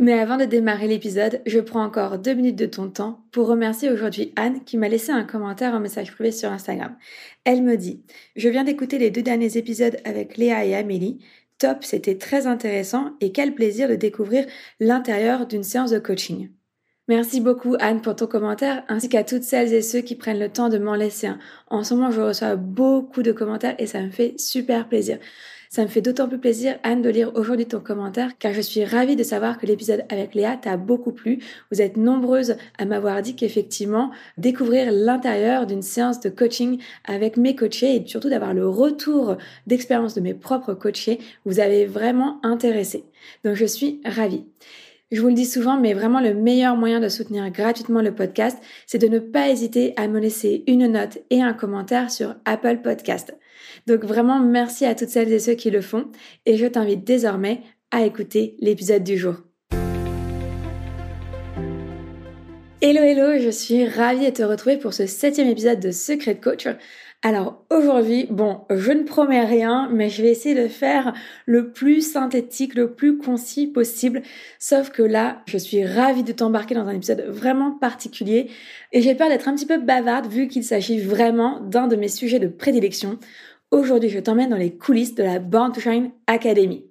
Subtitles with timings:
[0.00, 3.90] Mais avant de démarrer l'épisode, je prends encore deux minutes de ton temps pour remercier
[3.90, 6.96] aujourd'hui Anne qui m'a laissé un commentaire en message privé sur Instagram.
[7.44, 8.04] Elle me dit
[8.36, 11.18] Je viens d'écouter les deux derniers épisodes avec Léa et Amélie.
[11.58, 14.46] Top, c'était très intéressant et quel plaisir de découvrir
[14.78, 16.50] l'intérieur d'une séance de coaching.
[17.08, 20.50] Merci beaucoup Anne pour ton commentaire, ainsi qu'à toutes celles et ceux qui prennent le
[20.50, 21.40] temps de m'en laisser un.
[21.66, 25.18] En ce moment, je reçois beaucoup de commentaires et ça me fait super plaisir.
[25.70, 28.84] Ça me fait d'autant plus plaisir, Anne, de lire aujourd'hui ton commentaire, car je suis
[28.84, 31.40] ravie de savoir que l'épisode avec Léa t'a beaucoup plu.
[31.70, 37.54] Vous êtes nombreuses à m'avoir dit qu'effectivement, découvrir l'intérieur d'une séance de coaching avec mes
[37.54, 39.36] coachés et surtout d'avoir le retour
[39.66, 43.04] d'expérience de mes propres coachés, vous avez vraiment intéressé.
[43.44, 44.46] Donc je suis ravie.
[45.10, 48.58] Je vous le dis souvent, mais vraiment le meilleur moyen de soutenir gratuitement le podcast,
[48.86, 52.78] c'est de ne pas hésiter à me laisser une note et un commentaire sur Apple
[52.82, 53.34] Podcast.
[53.88, 56.08] Donc vraiment, merci à toutes celles et ceux qui le font
[56.44, 59.36] et je t'invite désormais à écouter l'épisode du jour.
[62.82, 66.68] Hello hello, je suis ravie de te retrouver pour ce septième épisode de Secret Coach.
[67.22, 71.14] Alors aujourd'hui, bon, je ne promets rien, mais je vais essayer de faire
[71.46, 74.22] le plus synthétique, le plus concis possible.
[74.58, 78.50] Sauf que là, je suis ravie de t'embarquer dans un épisode vraiment particulier
[78.92, 82.08] et j'ai peur d'être un petit peu bavarde vu qu'il s'agit vraiment d'un de mes
[82.08, 83.18] sujets de prédilection.
[83.70, 86.86] Aujourd'hui, je t'emmène dans les coulisses de la Born to Shine Academy.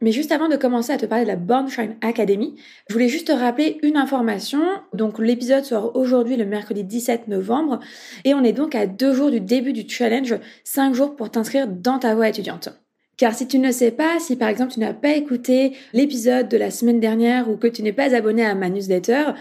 [0.00, 2.54] Mais juste avant de commencer à te parler de la Born Shine Academy,
[2.88, 4.62] je voulais juste te rappeler une information.
[4.94, 7.80] Donc l'épisode sort aujourd'hui le mercredi 17 novembre
[8.24, 11.66] et on est donc à deux jours du début du challenge, cinq jours pour t'inscrire
[11.66, 12.68] dans ta voie étudiante.
[13.16, 16.56] Car si tu ne sais pas, si par exemple tu n'as pas écouté l'épisode de
[16.56, 19.32] la semaine dernière ou que tu n'es pas abonné à ma newsletter,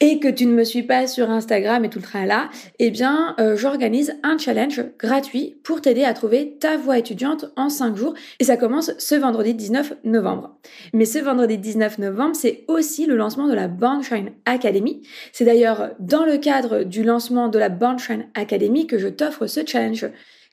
[0.00, 3.34] et que tu ne me suis pas sur Instagram et tout le tralala, eh bien,
[3.40, 8.14] euh, j'organise un challenge gratuit pour t'aider à trouver ta voie étudiante en 5 jours.
[8.40, 10.56] Et ça commence ce vendredi 19 novembre.
[10.92, 13.70] Mais ce vendredi 19 novembre, c'est aussi le lancement de la
[14.02, 15.02] Shine Academy.
[15.32, 19.60] C'est d'ailleurs dans le cadre du lancement de la Shine Academy que je t'offre ce
[19.64, 20.06] challenge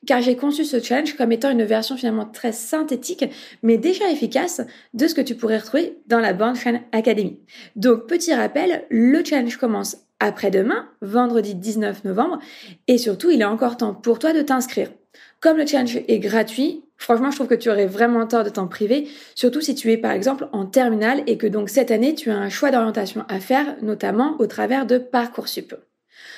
[0.06, 3.24] car j'ai conçu ce challenge comme étant une version finalement très synthétique,
[3.62, 4.60] mais déjà efficace
[4.92, 7.38] de ce que tu pourrais retrouver dans la bande Chaîne Academy.
[7.76, 12.38] Donc, petit rappel, le challenge commence après-demain, vendredi 19 novembre,
[12.88, 14.90] et surtout, il est encore temps pour toi de t'inscrire.
[15.40, 18.66] Comme le challenge est gratuit, franchement, je trouve que tu aurais vraiment tort de t'en
[18.66, 22.30] priver, surtout si tu es par exemple en terminale et que donc cette année, tu
[22.30, 25.74] as un choix d'orientation à faire, notamment au travers de Parcoursup.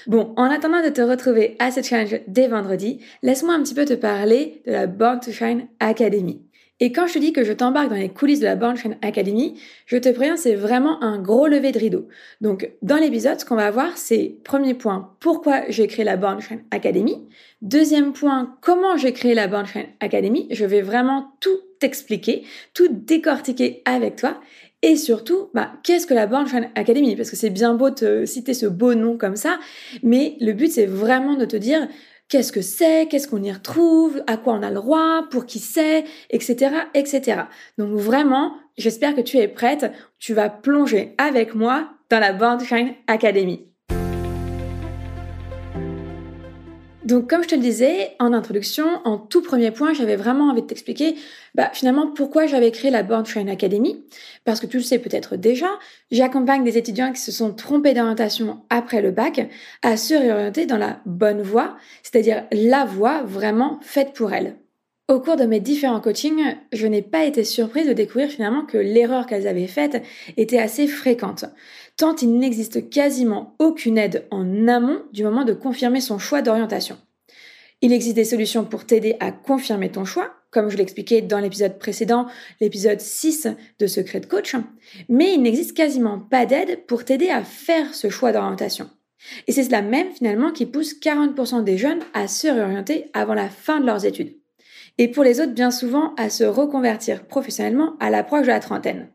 [0.07, 3.85] Bon, en attendant de te retrouver à ce challenge dès vendredi, laisse-moi un petit peu
[3.85, 6.43] te parler de la Born to Shine Academy.
[6.79, 8.99] Et quand je te dis que je t'embarque dans les coulisses de la Born Shine
[9.03, 12.07] Academy, je te préviens, c'est vraiment un gros lever de rideau.
[12.41, 16.41] Donc, dans l'épisode, ce qu'on va voir, c'est premier point, pourquoi j'ai créé la Born
[16.41, 17.27] Shine Academy.
[17.63, 20.47] Deuxième point, comment j'ai créé la Born Shine Academy.
[20.53, 22.45] Je vais vraiment tout t'expliquer,
[22.75, 24.39] tout décortiquer avec toi.
[24.87, 27.17] Et surtout, bah, qu'est-ce que la Born Shine Academy?
[27.17, 29.59] Parce que c'est bien beau de citer ce beau nom comme ça,
[30.05, 31.89] mais le but c'est vraiment de te dire
[32.29, 35.59] qu'est-ce que c'est, qu'est-ce qu'on y retrouve, à quoi on a le droit, pour qui
[35.59, 37.43] c'est, etc., etc.
[37.79, 39.91] Donc vraiment, j'espère que tu es prête.
[40.21, 43.67] Tu vas plonger avec moi dans la Born Shine Academy.
[47.07, 50.63] Donc, comme je te le disais en introduction, en tout premier point, j'avais vraiment envie
[50.63, 51.15] de t'expliquer
[51.55, 54.05] bah, finalement pourquoi j'avais créé la Born Train Academy.
[54.45, 55.69] Parce que tu le sais peut-être déjà,
[56.11, 59.49] j'accompagne des étudiants qui se sont trompés d'orientation après le bac
[59.83, 64.57] à se réorienter dans la bonne voie, c'est-à-dire la voie vraiment faite pour elles.
[65.09, 68.77] Au cours de mes différents coachings, je n'ai pas été surprise de découvrir finalement que
[68.77, 70.03] l'erreur qu'elles avaient faite
[70.37, 71.45] était assez fréquente,
[71.97, 76.99] tant il n'existe quasiment aucune aide en amont du moment de confirmer son choix d'orientation.
[77.83, 81.79] Il existe des solutions pour t'aider à confirmer ton choix, comme je l'expliquais dans l'épisode
[81.79, 82.27] précédent,
[82.61, 83.47] l'épisode 6
[83.79, 84.57] de Secret Coach,
[85.09, 88.91] mais il n'existe quasiment pas d'aide pour t'aider à faire ce choix d'orientation.
[89.47, 93.49] Et c'est cela même finalement qui pousse 40% des jeunes à se réorienter avant la
[93.49, 94.35] fin de leurs études
[94.99, 99.09] et pour les autres bien souvent à se reconvertir professionnellement à l'approche de la trentaine.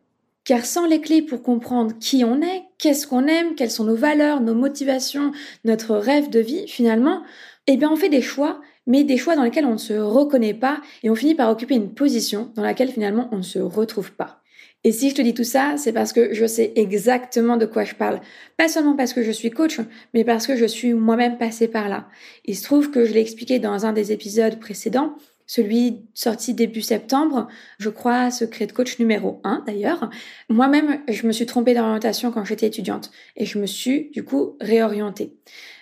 [0.43, 3.95] Car sans les clés pour comprendre qui on est, qu'est-ce qu'on aime, quelles sont nos
[3.95, 5.31] valeurs, nos motivations,
[5.65, 7.21] notre rêve de vie, finalement,
[7.67, 10.55] eh bien on fait des choix, mais des choix dans lesquels on ne se reconnaît
[10.55, 14.13] pas et on finit par occuper une position dans laquelle finalement on ne se retrouve
[14.13, 14.41] pas.
[14.83, 17.83] Et si je te dis tout ça, c'est parce que je sais exactement de quoi
[17.83, 18.19] je parle.
[18.57, 19.79] Pas seulement parce que je suis coach,
[20.15, 22.07] mais parce que je suis moi-même passée par là.
[22.45, 25.15] Il se trouve que je l'ai expliqué dans un des épisodes précédents,
[25.51, 30.09] celui sorti début septembre, je crois secret de coach numéro 1 d'ailleurs.
[30.47, 34.55] Moi-même, je me suis trompée d'orientation quand j'étais étudiante et je me suis du coup
[34.61, 35.33] réorientée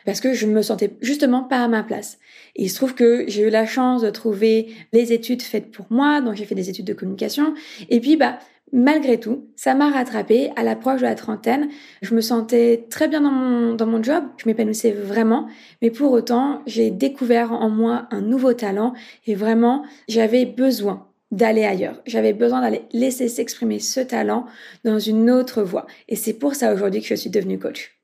[0.05, 2.17] parce que je me sentais justement pas à ma place.
[2.55, 6.19] Il se trouve que j'ai eu la chance de trouver les études faites pour moi,
[6.19, 7.53] donc j'ai fait des études de communication
[7.89, 8.39] et puis bah
[8.71, 11.69] Malgré tout, ça m'a rattrapé à l'approche de la trentaine.
[12.01, 15.47] Je me sentais très bien dans mon, dans mon job, je m'épanouissais vraiment,
[15.81, 18.93] mais pour autant, j'ai découvert en moi un nouveau talent
[19.25, 22.01] et vraiment, j'avais besoin d'aller ailleurs.
[22.05, 24.45] J'avais besoin d'aller laisser s'exprimer ce talent
[24.83, 25.87] dans une autre voie.
[26.07, 27.95] Et c'est pour ça aujourd'hui que je suis devenue coach.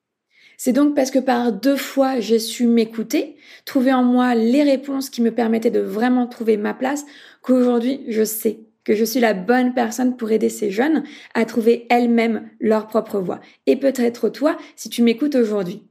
[0.58, 3.36] C'est donc parce que par deux fois j'ai su m'écouter,
[3.66, 7.06] trouver en moi les réponses qui me permettaient de vraiment trouver ma place,
[7.42, 11.04] qu'aujourd'hui je sais que je suis la bonne personne pour aider ces jeunes
[11.34, 13.42] à trouver elles-mêmes leur propre voie.
[13.66, 15.84] Et peut-être toi, si tu m'écoutes aujourd'hui.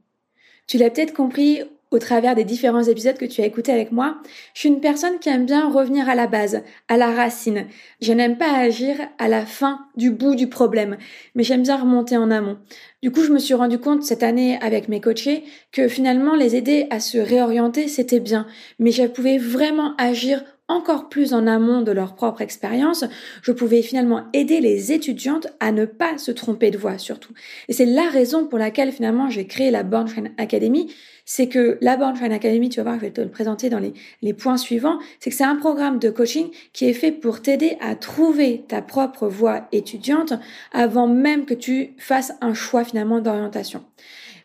[0.65, 1.61] Tu l'as peut-être compris
[1.91, 4.17] au travers des différents épisodes que tu as écoutés avec moi,
[4.53, 7.67] je suis une personne qui aime bien revenir à la base, à la racine.
[8.01, 10.97] Je n'aime pas agir à la fin du bout du problème,
[11.35, 12.57] mais j'aime bien remonter en amont.
[13.01, 16.55] Du coup, je me suis rendu compte cette année avec mes coachés que finalement les
[16.55, 18.47] aider à se réorienter, c'était bien,
[18.79, 23.05] mais je pouvais vraiment agir encore plus en amont de leur propre expérience,
[23.43, 27.33] je pouvais finalement aider les étudiantes à ne pas se tromper de voie surtout.
[27.67, 30.91] Et c'est la raison pour laquelle finalement j'ai créé la Born Train Academy,
[31.25, 33.79] c'est que la Born Train Academy, tu vas voir, je vais te le présenter dans
[33.79, 37.77] les, points suivants, c'est que c'est un programme de coaching qui est fait pour t'aider
[37.79, 40.33] à trouver ta propre voie étudiante
[40.71, 43.83] avant même que tu fasses un choix finalement d'orientation.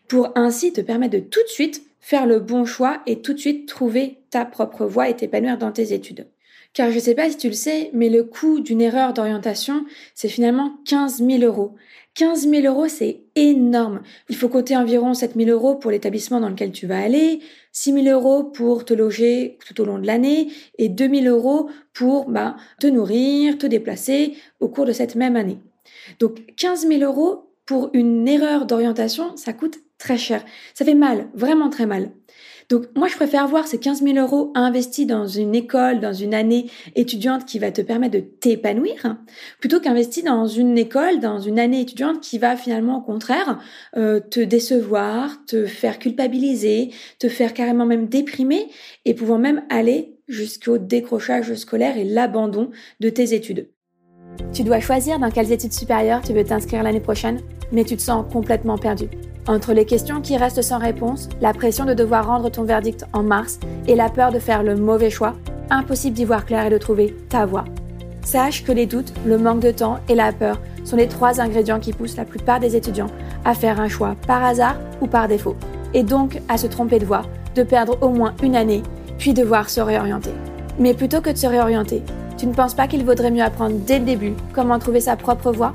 [0.07, 3.39] Pour ainsi te permettre de tout de suite faire le bon choix et tout de
[3.39, 6.27] suite trouver ta propre voie et t'épanouir dans tes études.
[6.73, 9.85] Car je ne sais pas si tu le sais, mais le coût d'une erreur d'orientation,
[10.15, 11.75] c'est finalement 15 000 euros.
[12.15, 14.01] 15 000 euros, c'est énorme.
[14.29, 17.39] Il faut compter environ 7 000 euros pour l'établissement dans lequel tu vas aller,
[17.71, 21.69] 6 000 euros pour te loger tout au long de l'année et 2 000 euros
[21.93, 25.59] pour bah, te nourrir, te déplacer au cours de cette même année.
[26.19, 30.43] Donc 15 000 euros pour une erreur d'orientation, ça coûte très cher.
[30.73, 32.11] Ça fait mal, vraiment très mal.
[32.69, 36.33] Donc moi, je préfère voir ces 15 000 euros investis dans une école, dans une
[36.33, 39.17] année étudiante qui va te permettre de t'épanouir,
[39.59, 43.59] plutôt qu'investir dans une école, dans une année étudiante qui va finalement au contraire
[43.97, 48.69] euh, te décevoir, te faire culpabiliser, te faire carrément même déprimer
[49.03, 53.67] et pouvant même aller jusqu'au décrochage scolaire et l'abandon de tes études.
[54.53, 57.41] Tu dois choisir dans quelles études supérieures tu veux t'inscrire l'année prochaine,
[57.73, 59.09] mais tu te sens complètement perdu.
[59.47, 63.23] Entre les questions qui restent sans réponse, la pression de devoir rendre ton verdict en
[63.23, 65.33] mars et la peur de faire le mauvais choix,
[65.71, 67.65] impossible d'y voir clair et de trouver ta voie.
[68.23, 71.79] Sache que les doutes, le manque de temps et la peur sont les trois ingrédients
[71.79, 73.09] qui poussent la plupart des étudiants
[73.43, 75.55] à faire un choix par hasard ou par défaut,
[75.95, 77.23] et donc à se tromper de voie,
[77.55, 78.83] de perdre au moins une année,
[79.17, 80.31] puis devoir se réorienter.
[80.77, 82.03] Mais plutôt que de se réorienter,
[82.37, 85.51] tu ne penses pas qu'il vaudrait mieux apprendre dès le début comment trouver sa propre
[85.51, 85.73] voie?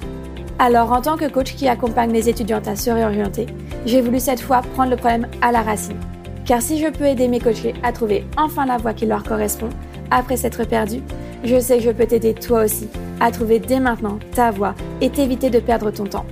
[0.58, 3.46] Alors, en tant que coach qui accompagne les étudiantes à se réorienter,
[3.84, 5.98] j'ai voulu cette fois prendre le problème à la racine.
[6.46, 9.68] Car si je peux aider mes coachés à trouver enfin la voie qui leur correspond,
[10.10, 11.02] après s'être perdus,
[11.44, 12.88] je sais que je peux t'aider toi aussi
[13.20, 16.26] à trouver dès maintenant ta voie et t'éviter de perdre ton temps.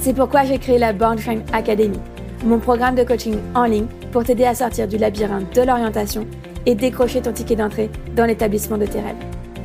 [0.00, 1.98] C'est pourquoi j'ai créé la Born Train Academy,
[2.44, 6.26] mon programme de coaching en ligne pour t'aider à sortir du labyrinthe de l'orientation
[6.66, 9.16] et décrocher ton ticket d'entrée dans l'établissement de tes rêves.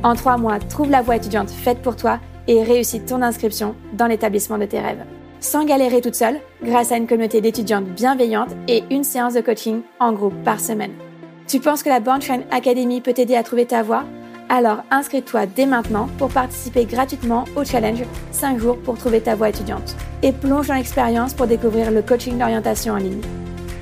[0.02, 2.18] En trois mois, trouve la voie étudiante faite pour toi
[2.48, 5.04] et réussis ton inscription dans l'établissement de tes rêves.
[5.40, 9.82] Sans galérer toute seule, grâce à une communauté d'étudiantes bienveillantes et une séance de coaching
[9.98, 10.92] en groupe par semaine.
[11.48, 14.04] Tu penses que la Bornshine Academy peut t'aider à trouver ta voie?
[14.48, 19.48] Alors inscris-toi dès maintenant pour participer gratuitement au challenge 5 jours pour trouver ta voie
[19.48, 19.96] étudiante.
[20.22, 23.20] Et plonge dans l'expérience pour découvrir le coaching d'orientation en ligne.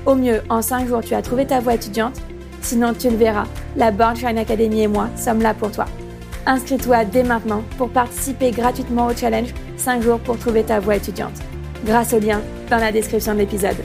[0.06, 2.20] Au mieux, en 5 jours, tu as trouvé ta voie étudiante.
[2.62, 5.86] Sinon, tu le verras, la Bornshine Academy et moi sommes là pour toi.
[6.46, 11.38] Inscris-toi dès maintenant pour participer gratuitement au challenge 5 jours pour trouver ta voie étudiante.
[11.84, 13.76] Grâce au lien dans la description de l'épisode.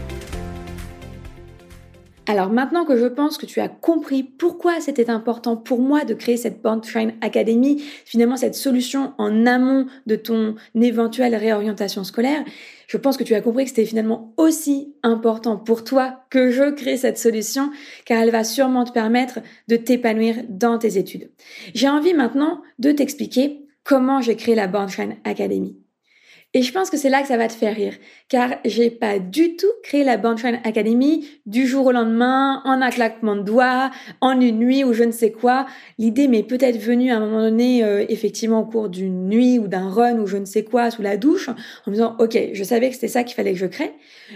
[2.27, 6.15] Alors maintenant que je pense que tu as compris pourquoi c'était important pour moi de
[6.15, 12.44] créer cette Bornshine Academy, finalement cette solution en amont de ton éventuelle réorientation scolaire,
[12.88, 16.72] je pense que tu as compris que c'était finalement aussi important pour toi que je
[16.72, 17.72] crée cette solution
[18.05, 21.29] car elle va sûrement te permettre de t'épanouir dans tes études.
[21.75, 25.77] J'ai envie maintenant de t'expliquer comment j'ai créé la Bornshine Academy.
[26.56, 27.96] Et je pense que c'est là que ça va te faire rire,
[28.30, 32.90] car j'ai pas du tout créé la Bandshine Academy du jour au lendemain, en un
[32.92, 35.66] claquement de doigts, en une nuit ou je ne sais quoi.
[35.98, 39.68] L'idée m'est peut-être venue à un moment donné, euh, effectivement au cours d'une nuit ou
[39.68, 41.56] d'un run ou je ne sais quoi sous la douche, en
[41.88, 43.92] me disant ok, je savais que c'était ça qu'il fallait que je crée,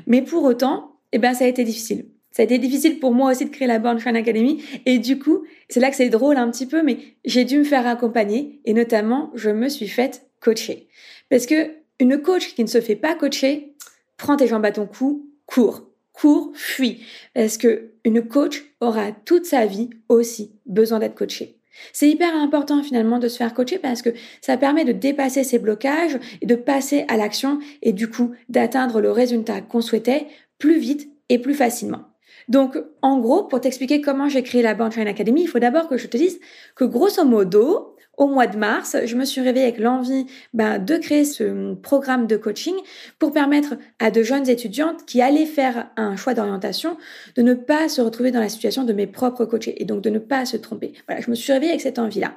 [0.05, 2.07] mais pour autant, eh ben ça a été difficile.
[2.31, 4.61] Ça a été difficile pour moi aussi de créer la Born Academy.
[4.85, 7.63] Et du coup, c'est là que c'est drôle un petit peu, mais j'ai dû me
[7.63, 10.87] faire accompagner et notamment, je me suis faite coacher.
[11.29, 13.75] Parce que une coach qui ne se fait pas coacher,
[14.17, 17.03] prends tes jambes à ton cou, cours, cours, fuis.
[17.33, 21.59] Parce que une coach aura toute sa vie aussi besoin d'être coachée?
[21.93, 24.09] C'est hyper important finalement de se faire coacher parce que
[24.41, 28.99] ça permet de dépasser ces blocages et de passer à l'action et du coup d'atteindre
[28.99, 30.27] le résultat qu'on souhaitait
[30.57, 32.08] plus vite et plus facilement.
[32.49, 35.97] Donc, en gros, pour t'expliquer comment j'ai créé la Born Academy, il faut d'abord que
[35.97, 36.39] je te dise
[36.75, 40.97] que grosso modo, au mois de mars, je me suis réveillée avec l'envie ben, de
[40.97, 42.75] créer ce programme de coaching
[43.17, 46.97] pour permettre à de jeunes étudiantes qui allaient faire un choix d'orientation
[47.35, 50.09] de ne pas se retrouver dans la situation de mes propres coachés et donc de
[50.09, 50.93] ne pas se tromper.
[51.07, 52.33] Voilà, je me suis réveillée avec cette envie-là.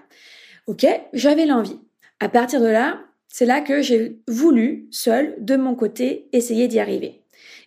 [0.68, 1.80] Ok, j'avais l'envie.
[2.20, 6.78] À partir de là, c'est là que j'ai voulu, seule, de mon côté, essayer d'y
[6.78, 7.21] arriver.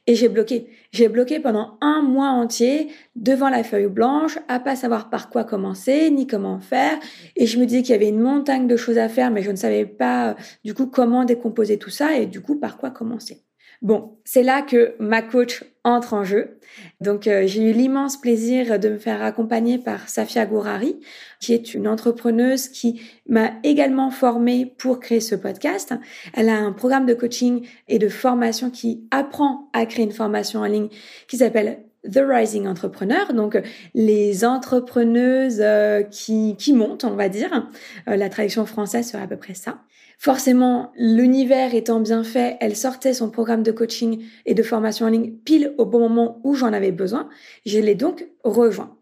[0.07, 0.67] Et j'ai bloqué.
[0.91, 5.43] J'ai bloqué pendant un mois entier devant la feuille blanche, à pas savoir par quoi
[5.43, 6.99] commencer, ni comment faire.
[7.35, 9.51] Et je me disais qu'il y avait une montagne de choses à faire, mais je
[9.51, 13.44] ne savais pas du coup comment décomposer tout ça et du coup par quoi commencer.
[13.81, 16.57] Bon, c'est là que ma coach entre en jeu.
[16.99, 20.99] Donc euh, j'ai eu l'immense plaisir de me faire accompagner par Safia Gourari,
[21.39, 25.93] qui est une entrepreneuse qui m'a également formée pour créer ce podcast.
[26.33, 30.61] Elle a un programme de coaching et de formation qui apprend à créer une formation
[30.61, 30.89] en ligne
[31.27, 33.59] qui s'appelle The Rising Entrepreneur, donc
[33.93, 37.69] les entrepreneuses euh, qui, qui montent, on va dire.
[38.07, 39.79] Euh, la traduction française serait à peu près ça.
[40.17, 45.09] Forcément, l'univers étant bien fait, elle sortait son programme de coaching et de formation en
[45.09, 47.29] ligne pile au bon moment où j'en avais besoin.
[47.65, 48.97] Je l'ai donc rejoint.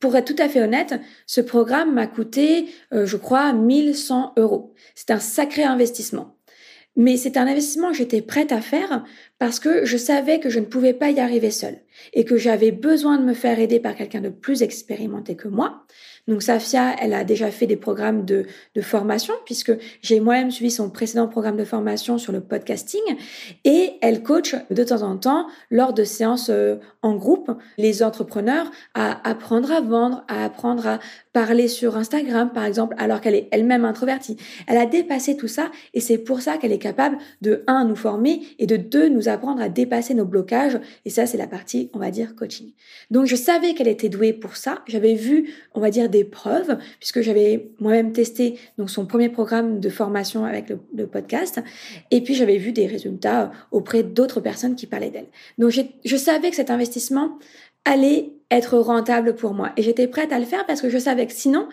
[0.00, 0.94] Pour être tout à fait honnête,
[1.26, 4.74] ce programme m'a coûté, euh, je crois, 1100 euros.
[4.94, 6.36] C'est un sacré investissement.
[6.96, 9.04] Mais c'est un investissement que j'étais prête à faire
[9.38, 11.78] parce que je savais que je ne pouvais pas y arriver seule
[12.14, 15.84] et que j'avais besoin de me faire aider par quelqu'un de plus expérimenté que moi.
[16.28, 18.46] Donc Safia, elle a déjà fait des programmes de,
[18.80, 23.00] formation puisque j'ai moi-même suivi son précédent programme de formation sur le podcasting
[23.64, 28.70] et elle coach de temps en temps lors de séances euh, en groupe les entrepreneurs
[28.94, 30.98] à apprendre à vendre, à apprendre à
[31.32, 34.36] parler sur Instagram par exemple alors qu'elle est elle-même introvertie.
[34.66, 37.96] Elle a dépassé tout ça et c'est pour ça qu'elle est capable de un nous
[37.96, 41.90] former et de deux nous apprendre à dépasser nos blocages et ça c'est la partie
[41.94, 42.72] on va dire coaching.
[43.10, 46.78] Donc je savais qu'elle était douée pour ça, j'avais vu on va dire des preuves,
[46.98, 51.60] puisque j'avais moi-même testé donc son premier programme de formation avec le, podcast,
[52.10, 55.28] et puis j'avais vu des résultats auprès d'autres personnes qui parlaient d'elle.
[55.58, 55.72] Donc
[56.04, 57.38] je savais que cet investissement
[57.86, 59.72] allait être rentable pour moi.
[59.76, 61.68] Et j'étais prête à le faire parce que je savais que sinon,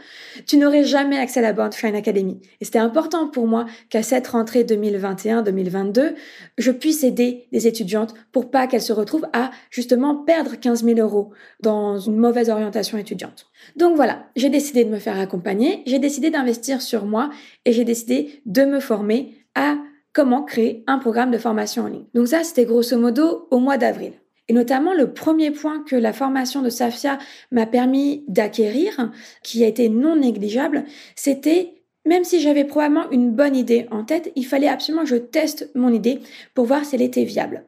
[0.47, 2.39] tu n'aurais jamais accès à la Born Shine Academy.
[2.61, 6.15] Et c'était important pour moi qu'à cette rentrée 2021-2022,
[6.57, 10.99] je puisse aider les étudiantes pour pas qu'elles se retrouvent à justement perdre 15 000
[10.99, 13.45] euros dans une mauvaise orientation étudiante.
[13.75, 17.29] Donc voilà, j'ai décidé de me faire accompagner, j'ai décidé d'investir sur moi
[17.65, 19.77] et j'ai décidé de me former à
[20.11, 22.05] comment créer un programme de formation en ligne.
[22.15, 24.13] Donc ça, c'était grosso modo au mois d'avril.
[24.49, 27.17] Et notamment le premier point que la formation de Safia
[27.51, 30.83] m'a permis d'acquérir, qui a été non négligeable,
[31.15, 35.15] c'était même si j'avais probablement une bonne idée en tête, il fallait absolument que je
[35.15, 36.19] teste mon idée
[36.53, 37.65] pour voir si elle était viable.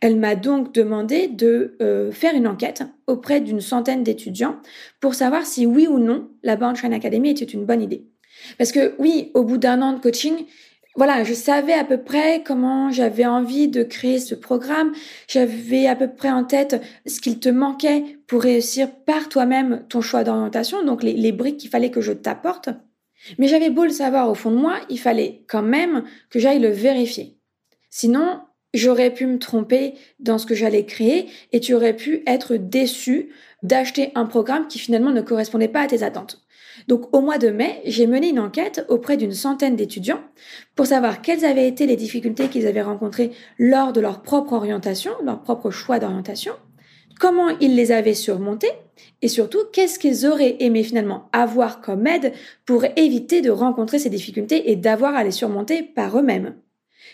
[0.00, 4.56] Elle m'a donc demandé de euh, faire une enquête auprès d'une centaine d'étudiants
[5.00, 8.04] pour savoir si oui ou non la Born Academy était une bonne idée.
[8.58, 10.46] Parce que oui, au bout d'un an de coaching,
[10.96, 14.92] voilà, je savais à peu près comment j'avais envie de créer ce programme.
[15.28, 20.00] J'avais à peu près en tête ce qu'il te manquait pour réussir par toi-même ton
[20.00, 22.70] choix d'orientation, donc les, les briques qu'il fallait que je t'apporte.
[23.38, 26.60] Mais j'avais beau le savoir au fond de moi, il fallait quand même que j'aille
[26.60, 27.36] le vérifier.
[27.90, 28.40] Sinon,
[28.72, 33.30] j'aurais pu me tromper dans ce que j'allais créer et tu aurais pu être déçu
[33.62, 36.45] d'acheter un programme qui finalement ne correspondait pas à tes attentes.
[36.88, 40.20] Donc au mois de mai, j'ai mené une enquête auprès d'une centaine d'étudiants
[40.74, 45.12] pour savoir quelles avaient été les difficultés qu'ils avaient rencontrées lors de leur propre orientation,
[45.24, 46.52] leur propre choix d'orientation,
[47.18, 48.72] comment ils les avaient surmontées
[49.22, 52.32] et surtout qu'est-ce qu'ils auraient aimé finalement avoir comme aide
[52.64, 56.54] pour éviter de rencontrer ces difficultés et d'avoir à les surmonter par eux-mêmes.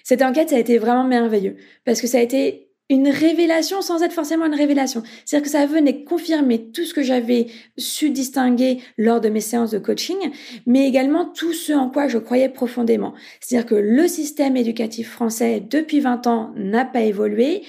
[0.04, 4.02] Cette enquête, ça a été vraiment merveilleux parce que ça a été une révélation sans
[4.02, 5.02] être forcément une révélation.
[5.24, 7.46] C'est-à-dire que ça venait confirmer tout ce que j'avais
[7.78, 10.18] su distinguer lors de mes séances de coaching,
[10.66, 13.14] mais également tout ce en quoi je croyais profondément.
[13.40, 17.62] C'est-à-dire que le système éducatif français depuis 20 ans n'a pas évolué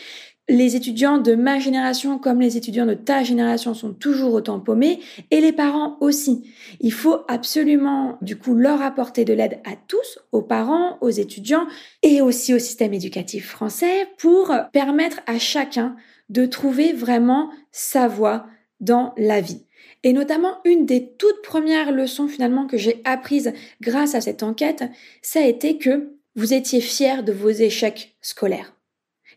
[0.49, 4.99] les étudiants de ma génération comme les étudiants de ta génération sont toujours autant paumés
[5.31, 6.51] et les parents aussi.
[6.81, 11.65] Il faut absolument du coup leur apporter de l'aide à tous, aux parents, aux étudiants
[12.01, 15.95] et aussi au système éducatif français pour permettre à chacun
[16.29, 18.45] de trouver vraiment sa voie
[18.81, 19.65] dans la vie.
[20.03, 24.83] Et notamment une des toutes premières leçons finalement que j'ai apprises grâce à cette enquête,
[25.21, 28.75] ça a été que vous étiez fiers de vos échecs scolaires.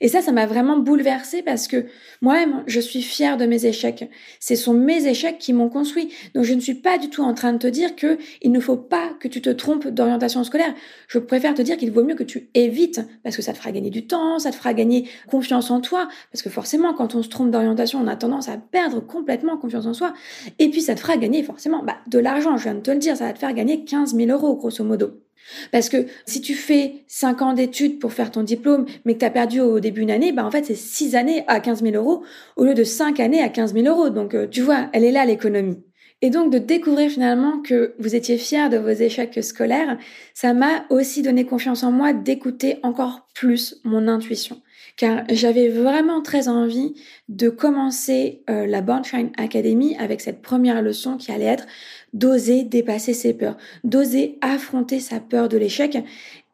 [0.01, 1.87] Et ça, ça m'a vraiment bouleversée parce que
[2.21, 4.11] moi-même, je suis fière de mes échecs.
[4.41, 6.13] Ce sont mes échecs qui m'ont construit.
[6.35, 8.61] Donc, je ne suis pas du tout en train de te dire que il ne
[8.61, 10.75] faut pas que tu te trompes d'orientation scolaire.
[11.09, 13.73] Je préfère te dire qu'il vaut mieux que tu évites parce que ça te fera
[13.73, 16.09] gagner du temps, ça te fera gagner confiance en toi.
[16.33, 19.87] Parce que forcément, quand on se trompe d'orientation, on a tendance à perdre complètement confiance
[19.87, 20.15] en soi.
[20.59, 22.57] Et puis, ça te fera gagner forcément bah, de l'argent.
[22.57, 24.85] Je viens de te le dire, ça va te faire gagner 15 000 euros, grosso
[24.85, 25.26] modo.
[25.73, 29.25] Parce que si tu fais 5 ans d'études pour faire ton diplôme, mais que tu
[29.25, 31.95] as perdu au début une année, bah en fait c'est 6 années à 15 000
[31.97, 32.23] euros
[32.57, 34.11] au lieu de 5 années à 15 000 euros.
[34.11, 35.83] Donc euh, tu vois, elle est là l'économie.
[36.23, 39.99] Et donc de découvrir finalement que vous étiez fier de vos échecs scolaires,
[40.33, 44.63] ça m'a aussi donné confiance en moi d'écouter encore plus mon intuition.
[44.97, 46.95] Car j'avais vraiment très envie
[47.29, 51.67] de commencer euh, la Bornshine Academy avec cette première leçon qui allait être
[52.13, 55.99] d'oser dépasser ses peurs, d'oser affronter sa peur de l'échec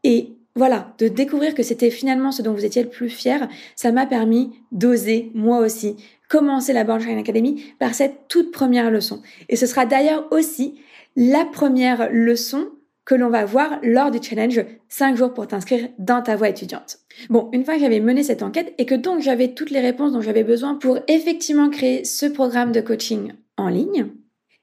[0.04, 3.90] et voilà, de découvrir que c'était finalement ce dont vous étiez le plus fier, ça
[3.90, 5.96] m'a permis d'oser, moi aussi,
[6.28, 9.22] commencer la Born Academy par cette toute première leçon.
[9.48, 10.78] Et ce sera d'ailleurs aussi
[11.16, 12.68] la première leçon
[13.04, 16.98] que l'on va voir lors du challenge 5 jours pour t'inscrire dans ta voie étudiante.
[17.30, 20.12] Bon, une fois que j'avais mené cette enquête et que donc j'avais toutes les réponses
[20.12, 24.06] dont j'avais besoin pour effectivement créer ce programme de coaching en ligne,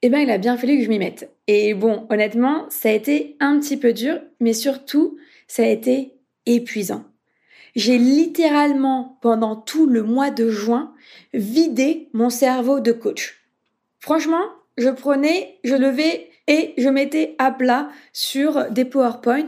[0.02, 1.30] eh bien, il a bien fallu que je m'y mette.
[1.48, 6.14] Et bon, honnêtement, ça a été un petit peu dur, mais surtout, ça a été
[6.46, 7.04] épuisant.
[7.76, 10.94] J'ai littéralement, pendant tout le mois de juin,
[11.34, 13.44] vidé mon cerveau de coach.
[14.00, 14.44] Franchement,
[14.78, 19.48] je prenais, je levais et je mettais à plat sur des PowerPoint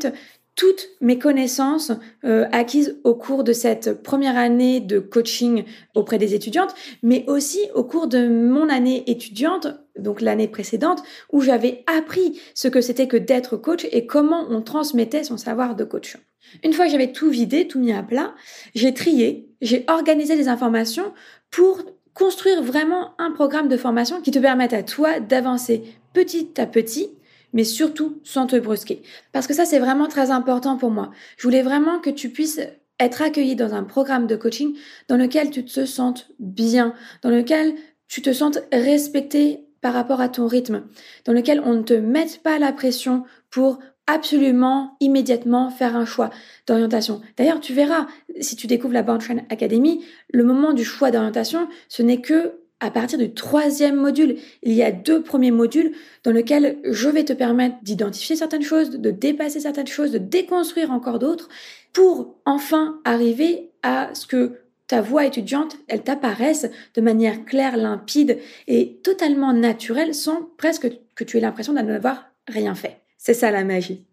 [0.61, 1.91] toutes mes connaissances
[2.23, 5.63] euh, acquises au cours de cette première année de coaching
[5.95, 11.41] auprès des étudiantes, mais aussi au cours de mon année étudiante, donc l'année précédente, où
[11.41, 15.83] j'avais appris ce que c'était que d'être coach et comment on transmettait son savoir de
[15.83, 16.17] coach.
[16.63, 18.35] Une fois que j'avais tout vidé, tout mis à plat,
[18.75, 21.11] j'ai trié, j'ai organisé les informations
[21.49, 21.81] pour
[22.13, 25.81] construire vraiment un programme de formation qui te permette à toi d'avancer
[26.13, 27.09] petit à petit
[27.53, 29.01] mais surtout sans te brusquer.
[29.31, 31.11] Parce que ça, c'est vraiment très important pour moi.
[31.37, 32.59] Je voulais vraiment que tu puisses
[32.99, 34.75] être accueilli dans un programme de coaching
[35.07, 37.73] dans lequel tu te sentes bien, dans lequel
[38.07, 40.83] tu te sentes respecté par rapport à ton rythme,
[41.25, 46.29] dans lequel on ne te mette pas la pression pour absolument immédiatement faire un choix
[46.67, 47.21] d'orientation.
[47.37, 48.07] D'ailleurs, tu verras,
[48.39, 52.91] si tu découvres la Born Academy, le moment du choix d'orientation, ce n'est que à
[52.91, 54.37] partir du troisième module.
[54.63, 58.89] Il y a deux premiers modules dans lesquels je vais te permettre d'identifier certaines choses,
[58.89, 61.47] de dépasser certaines choses, de déconstruire encore d'autres,
[61.93, 68.39] pour enfin arriver à ce que ta voix étudiante, elle t'apparaisse de manière claire, limpide
[68.67, 72.97] et totalement naturelle sans presque que tu aies l'impression d'avoir rien fait.
[73.17, 74.03] C'est ça la magie.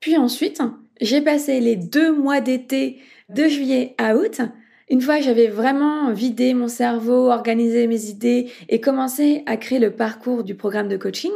[0.00, 0.60] Puis ensuite,
[1.00, 4.40] j'ai passé les deux mois d'été de juillet à août
[4.90, 9.78] une fois que j'avais vraiment vidé mon cerveau, organisé mes idées et commencé à créer
[9.78, 11.32] le parcours du programme de coaching,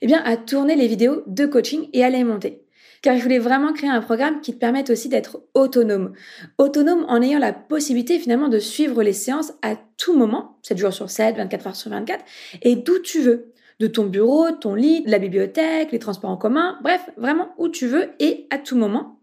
[0.00, 2.62] eh bien, à tourner les vidéos de coaching et à les monter.
[3.02, 6.14] Car je voulais vraiment créer un programme qui te permette aussi d'être autonome.
[6.56, 10.92] Autonome en ayant la possibilité finalement de suivre les séances à tout moment, 7 jours
[10.94, 12.24] sur 7, 24 heures sur 24,
[12.62, 13.52] et d'où tu veux.
[13.80, 17.68] De ton bureau, ton lit, de la bibliothèque, les transports en commun, bref, vraiment où
[17.68, 19.20] tu veux et à tout moment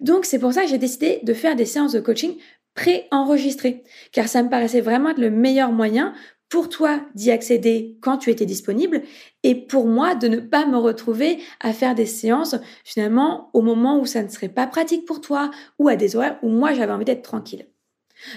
[0.00, 2.34] Donc c'est pour ça que j'ai décidé de faire des séances de coaching
[2.74, 6.14] pré-enregistrées, car ça me paraissait vraiment être le meilleur moyen
[6.50, 9.02] pour toi d'y accéder quand tu étais disponible
[9.44, 13.98] et pour moi de ne pas me retrouver à faire des séances finalement au moment
[14.00, 16.92] où ça ne serait pas pratique pour toi ou à des horaires où moi j'avais
[16.92, 17.66] envie d'être tranquille.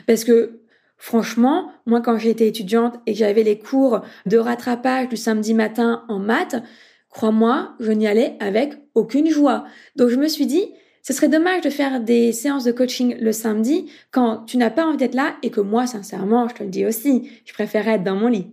[0.05, 0.61] Parce que
[0.95, 6.05] franchement, moi quand j'étais étudiante et que j'avais les cours de rattrapage du samedi matin
[6.07, 6.61] en maths,
[7.09, 9.65] crois-moi, je n'y allais avec aucune joie.
[9.95, 10.71] Donc je me suis dit,
[11.03, 14.85] ce serait dommage de faire des séances de coaching le samedi quand tu n'as pas
[14.85, 18.03] envie d'être là et que moi, sincèrement, je te le dis aussi, je préférerais être
[18.03, 18.47] dans mon lit.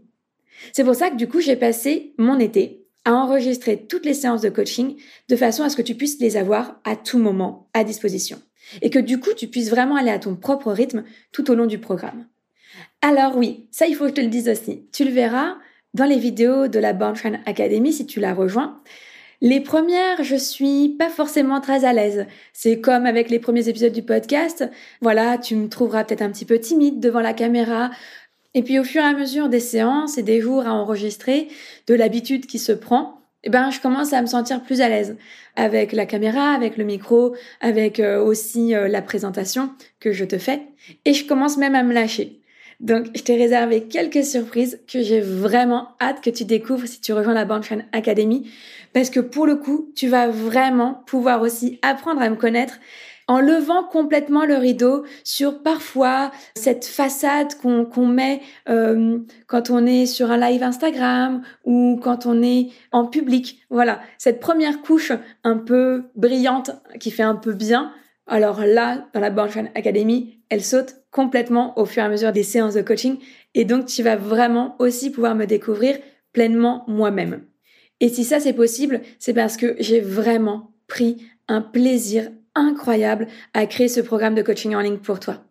[0.72, 4.42] C'est pour ça que du coup, j'ai passé mon été à enregistrer toutes les séances
[4.42, 4.96] de coaching
[5.28, 8.42] de façon à ce que tu puisses les avoir à tout moment à disposition.
[8.82, 11.66] Et que du coup, tu puisses vraiment aller à ton propre rythme tout au long
[11.66, 12.26] du programme.
[13.00, 14.84] Alors oui, ça il faut que je te le dise aussi.
[14.92, 15.56] Tu le verras
[15.94, 18.82] dans les vidéos de la Born Academy si tu la rejoins.
[19.42, 22.26] Les premières, je suis pas forcément très à l'aise.
[22.52, 24.68] C'est comme avec les premiers épisodes du podcast.
[25.00, 27.90] Voilà, tu me trouveras peut-être un petit peu timide devant la caméra.
[28.52, 31.48] Et puis au fur et à mesure des séances et des jours à enregistrer,
[31.86, 35.16] de l'habitude qui se prend, eh ben je commence à me sentir plus à l'aise
[35.56, 40.36] avec la caméra, avec le micro, avec euh, aussi euh, la présentation que je te
[40.36, 40.62] fais
[41.06, 42.39] et je commence même à me lâcher.
[42.80, 47.12] Donc, je t'ai réservé quelques surprises que j'ai vraiment hâte que tu découvres si tu
[47.12, 48.50] rejoins la Bandchain Academy
[48.92, 52.74] parce que pour le coup, tu vas vraiment pouvoir aussi apprendre à me connaître
[53.28, 60.06] en levant complètement le rideau sur parfois cette façade qu'on met euh, quand on est
[60.06, 63.60] sur un live Instagram ou quand on est en public.
[63.70, 65.12] Voilà, cette première couche
[65.44, 67.92] un peu brillante qui fait un peu bien.
[68.26, 72.42] Alors là, dans la Born Academy, elle saute complètement au fur et à mesure des
[72.42, 73.18] séances de coaching
[73.54, 75.98] et donc tu vas vraiment aussi pouvoir me découvrir
[76.32, 77.42] pleinement moi-même.
[78.00, 81.18] Et si ça c'est possible, c'est parce que j'ai vraiment pris
[81.48, 85.44] un plaisir incroyable à créer ce programme de coaching en ligne pour toi.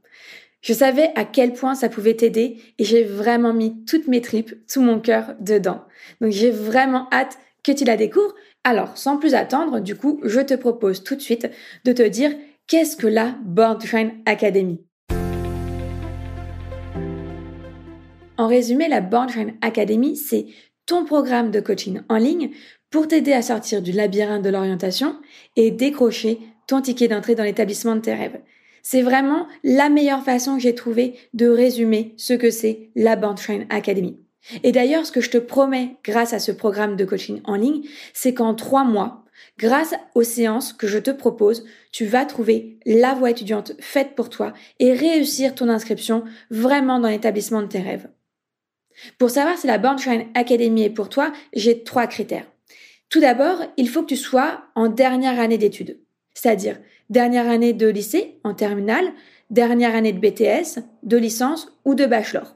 [0.62, 4.54] Je savais à quel point ça pouvait t'aider et j'ai vraiment mis toutes mes tripes,
[4.68, 5.86] tout mon cœur dedans.
[6.20, 8.36] Donc j'ai vraiment hâte que tu la découvres.
[8.64, 11.50] Alors, sans plus attendre, du coup, je te propose tout de suite
[11.86, 12.32] de te dire
[12.68, 14.84] qu'est-ce que la Born Train Academy?
[18.40, 20.46] En résumé, la Born Train Academy, c'est
[20.86, 22.52] ton programme de coaching en ligne
[22.90, 25.18] pour t'aider à sortir du labyrinthe de l'orientation
[25.58, 28.40] et décrocher ton ticket d'entrée dans l'établissement de tes rêves.
[28.82, 33.66] C'est vraiment la meilleure façon que j'ai trouvé de résumer ce que c'est la Train
[33.70, 34.22] Academy.
[34.64, 37.84] Et d'ailleurs, ce que je te promets grâce à ce programme de coaching en ligne,
[38.14, 39.26] c'est qu'en trois mois,
[39.58, 44.30] grâce aux séances que je te propose, tu vas trouver la voie étudiante faite pour
[44.30, 48.08] toi et réussir ton inscription vraiment dans l'établissement de tes rêves.
[49.18, 49.98] Pour savoir si la Born
[50.34, 52.48] Academy est pour toi, j'ai trois critères.
[53.10, 56.00] Tout d'abord, il faut que tu sois en dernière année d'études,
[56.34, 56.78] c'est-à-dire
[57.10, 59.12] dernière année de lycée, en terminale,
[59.50, 62.56] dernière année de BTS, de licence ou de bachelor.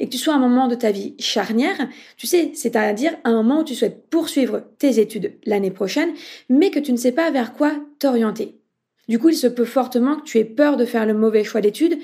[0.00, 3.34] Et que tu sois à un moment de ta vie charnière, tu sais, c'est-à-dire un
[3.34, 6.12] moment où tu souhaites poursuivre tes études l'année prochaine,
[6.48, 8.58] mais que tu ne sais pas vers quoi t'orienter.
[9.08, 11.60] Du coup, il se peut fortement que tu aies peur de faire le mauvais choix
[11.60, 11.98] d'études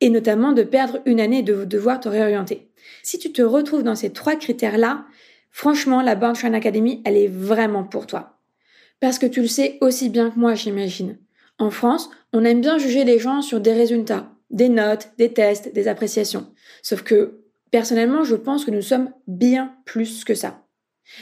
[0.00, 2.65] et notamment de perdre une année de devoir te réorienter.
[3.02, 5.06] Si tu te retrouves dans ces trois critères-là,
[5.50, 8.38] franchement, la Born Academy, elle est vraiment pour toi.
[9.00, 11.18] Parce que tu le sais aussi bien que moi, j'imagine.
[11.58, 15.72] En France, on aime bien juger les gens sur des résultats, des notes, des tests,
[15.72, 16.46] des appréciations.
[16.82, 20.62] Sauf que, personnellement, je pense que nous sommes bien plus que ça.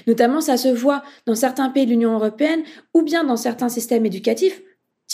[0.06, 2.62] Notamment, ça se voit dans certains pays de l'Union européenne
[2.94, 4.62] ou bien dans certains systèmes éducatifs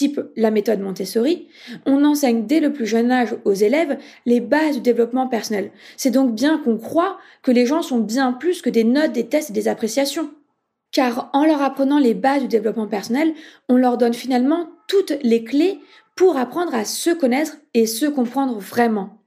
[0.00, 1.46] type la méthode Montessori,
[1.84, 5.72] on enseigne dès le plus jeune âge aux élèves les bases du développement personnel.
[5.98, 9.26] C'est donc bien qu'on croit que les gens sont bien plus que des notes, des
[9.26, 10.30] tests et des appréciations.
[10.90, 13.34] Car en leur apprenant les bases du développement personnel,
[13.68, 15.78] on leur donne finalement toutes les clés
[16.16, 19.18] pour apprendre à se connaître et se comprendre vraiment.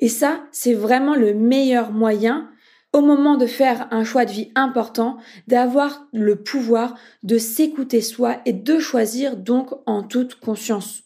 [0.00, 2.50] Et ça, c'est vraiment le meilleur moyen
[2.96, 8.40] au moment de faire un choix de vie important, d'avoir le pouvoir de s'écouter soi
[8.46, 11.02] et de choisir donc en toute conscience.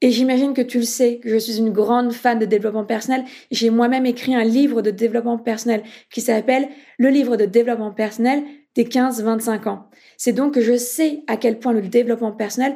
[0.00, 3.24] Et j'imagine que tu le sais, que je suis une grande fan de développement personnel.
[3.50, 8.42] J'ai moi-même écrit un livre de développement personnel qui s'appelle Le livre de développement personnel
[8.74, 9.90] des 15-25 ans.
[10.16, 12.74] C'est donc que je sais à quel point le développement personnel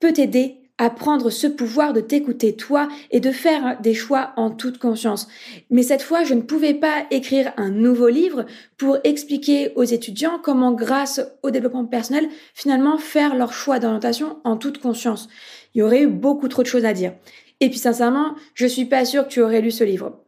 [0.00, 4.50] peut t'aider à prendre ce pouvoir de t'écouter toi et de faire des choix en
[4.50, 5.28] toute conscience.
[5.70, 8.44] Mais cette fois, je ne pouvais pas écrire un nouveau livre
[8.76, 14.56] pour expliquer aux étudiants comment, grâce au développement personnel, finalement faire leur choix d'orientation en
[14.56, 15.28] toute conscience.
[15.74, 17.12] Il y aurait eu beaucoup trop de choses à dire.
[17.60, 20.20] Et puis sincèrement, je suis pas sûre que tu aurais lu ce livre.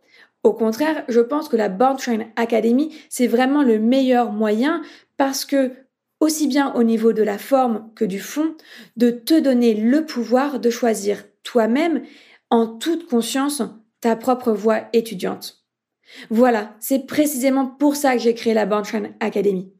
[0.44, 4.80] Au contraire, je pense que la Born Train Academy, c'est vraiment le meilleur moyen
[5.16, 5.72] parce que
[6.20, 8.54] aussi bien au niveau de la forme que du fond,
[8.96, 12.02] de te donner le pouvoir de choisir toi-même
[12.50, 13.62] en toute conscience
[14.00, 15.64] ta propre voie étudiante.
[16.30, 19.72] Voilà, c'est précisément pour ça que j'ai créé la Banshine Academy.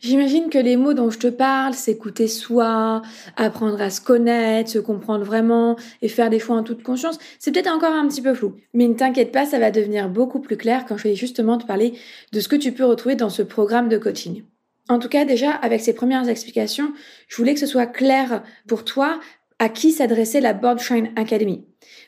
[0.00, 3.02] J'imagine que les mots dont je te parle, s'écouter soi,
[3.36, 7.52] apprendre à se connaître, se comprendre vraiment et faire des choix en toute conscience, c'est
[7.52, 8.56] peut-être encore un petit peu flou.
[8.74, 11.66] Mais ne t'inquiète pas, ça va devenir beaucoup plus clair quand je vais justement te
[11.66, 11.94] parler
[12.32, 14.42] de ce que tu peux retrouver dans ce programme de coaching.
[14.88, 16.92] En tout cas, déjà, avec ces premières explications,
[17.28, 19.20] je voulais que ce soit clair pour toi
[19.58, 21.64] à qui s'adressait la Board Shrine Academy.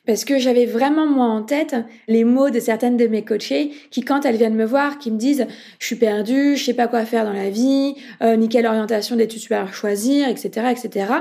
[0.06, 4.02] Parce que j'avais vraiment moi en tête les mots de certaines de mes coachées qui,
[4.02, 5.46] quand elles viennent me voir, qui me disent
[5.78, 9.16] je suis perdue, je sais pas quoi faire dans la vie, euh, ni quelle orientation
[9.16, 11.12] d'études supérieures choisir, etc., etc.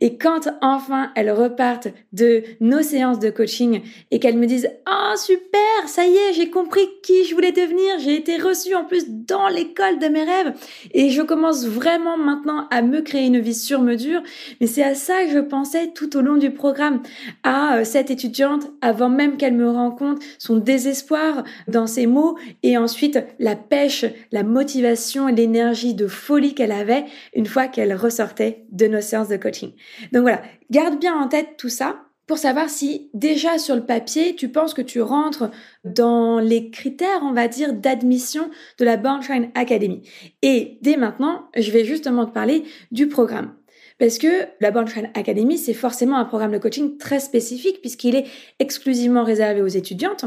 [0.00, 5.16] Et quand enfin elles repartent de nos séances de coaching et qu'elles me disent oh
[5.16, 9.08] super, ça y est, j'ai compris qui je voulais devenir, j'ai été reçue en plus
[9.08, 10.54] dans l'école de mes rêves
[10.92, 14.22] et je commence vraiment maintenant à me créer une vie sur mesure.
[14.60, 17.02] Mais c'est à ça que je pensais tout au long du programme,
[17.42, 22.76] à euh, cette étudiante avant même qu'elle me rencontre, son désespoir dans ses mots et
[22.76, 27.04] ensuite la pêche, la motivation et l'énergie de folie qu'elle avait
[27.36, 29.70] une fois qu'elle ressortait de nos séances de coaching.
[30.12, 34.34] Donc voilà, garde bien en tête tout ça pour savoir si déjà sur le papier,
[34.34, 35.50] tu penses que tu rentres
[35.84, 40.02] dans les critères, on va dire, d'admission de la Bornshine Academy.
[40.42, 43.54] Et dès maintenant, je vais justement te parler du programme.
[43.98, 48.26] Parce que la Bornstein Academy, c'est forcément un programme de coaching très spécifique puisqu'il est
[48.58, 50.24] exclusivement réservé aux étudiantes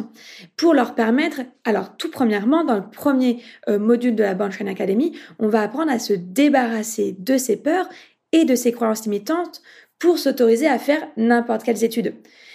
[0.55, 5.17] pour leur permettre, alors tout premièrement, dans le premier euh, module de la Bornstein Academy,
[5.39, 7.89] on va apprendre à se débarrasser de ses peurs
[8.31, 9.61] et de ses croyances limitantes
[9.99, 12.13] pour s'autoriser à faire n'importe quelles études.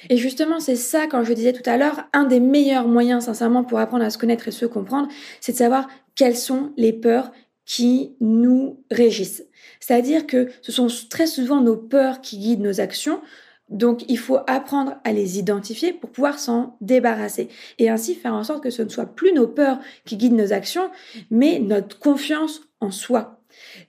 [0.08, 3.64] Et justement, c'est ça, quand je disais tout à l'heure, un des meilleurs moyens, sincèrement,
[3.64, 5.08] pour apprendre à se connaître et se comprendre,
[5.40, 7.32] c'est de savoir quelles sont les peurs
[7.64, 9.44] qui nous régissent.
[9.80, 13.20] C'est-à-dire que ce sont très souvent nos peurs qui guident nos actions.
[13.68, 17.48] Donc il faut apprendre à les identifier pour pouvoir s'en débarrasser
[17.78, 20.52] et ainsi faire en sorte que ce ne soit plus nos peurs qui guident nos
[20.52, 20.90] actions,
[21.30, 23.40] mais notre confiance en soi.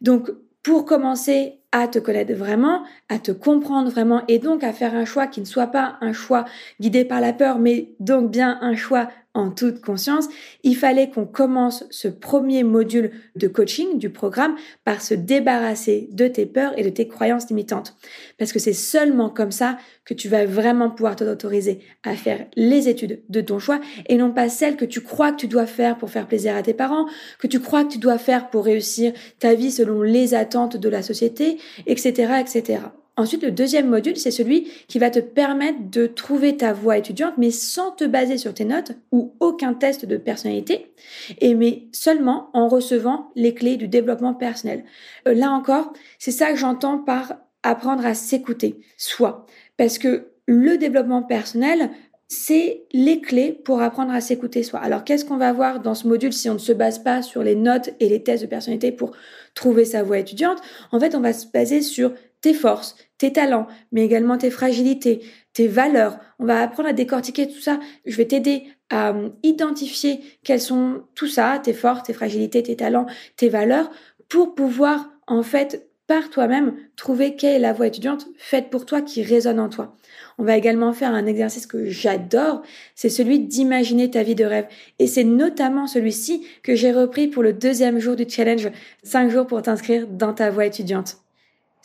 [0.01, 0.31] Donc
[0.61, 5.05] pour commencer à te connaître vraiment, à te comprendre vraiment et donc à faire un
[5.05, 6.45] choix qui ne soit pas un choix
[6.79, 10.27] guidé par la peur, mais donc bien un choix en toute conscience,
[10.63, 16.27] il fallait qu'on commence ce premier module de coaching du programme par se débarrasser de
[16.27, 17.95] tes peurs et de tes croyances limitantes.
[18.37, 22.89] Parce que c'est seulement comme ça que tu vas vraiment pouvoir t'autoriser à faire les
[22.89, 25.97] études de ton choix et non pas celles que tu crois que tu dois faire
[25.97, 27.07] pour faire plaisir à tes parents,
[27.39, 30.89] que tu crois que tu dois faire pour réussir ta vie selon les attentes de
[30.89, 32.79] la société, etc., etc.
[33.15, 37.35] Ensuite, le deuxième module, c'est celui qui va te permettre de trouver ta voie étudiante,
[37.37, 40.91] mais sans te baser sur tes notes ou aucun test de personnalité,
[41.39, 44.83] et mais seulement en recevant les clés du développement personnel.
[45.27, 49.45] Euh, là encore, c'est ça que j'entends par apprendre à s'écouter, soi.
[49.77, 51.91] Parce que le développement personnel,
[52.27, 54.79] c'est les clés pour apprendre à s'écouter soi.
[54.79, 57.43] Alors qu'est-ce qu'on va voir dans ce module si on ne se base pas sur
[57.43, 59.11] les notes et les tests de personnalité pour
[59.53, 60.57] trouver sa voie étudiante?
[60.91, 65.21] En fait, on va se baser sur tes forces, tes talents, mais également tes fragilités,
[65.53, 66.19] tes valeurs.
[66.39, 67.79] On va apprendre à décortiquer tout ça.
[68.05, 72.75] Je vais t'aider à euh, identifier quels sont tout ça, tes forces, tes fragilités, tes
[72.75, 73.89] talents, tes valeurs,
[74.27, 79.01] pour pouvoir en fait par toi-même trouver quelle est la voie étudiante faite pour toi
[79.01, 79.95] qui résonne en toi.
[80.37, 82.61] On va également faire un exercice que j'adore,
[82.93, 84.67] c'est celui d'imaginer ta vie de rêve.
[84.99, 88.69] Et c'est notamment celui-ci que j'ai repris pour le deuxième jour du challenge
[89.03, 91.22] 5 jours pour t'inscrire dans ta voie étudiante.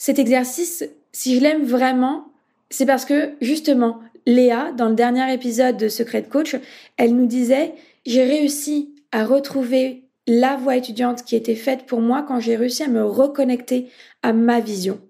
[0.01, 2.29] Cet exercice, si je l'aime vraiment,
[2.71, 6.55] c'est parce que justement, Léa, dans le dernier épisode de Secret Coach,
[6.97, 7.75] elle nous disait,
[8.07, 12.85] j'ai réussi à retrouver la voie étudiante qui était faite pour moi quand j'ai réussi
[12.85, 13.89] à me reconnecter
[14.23, 15.01] à ma vision,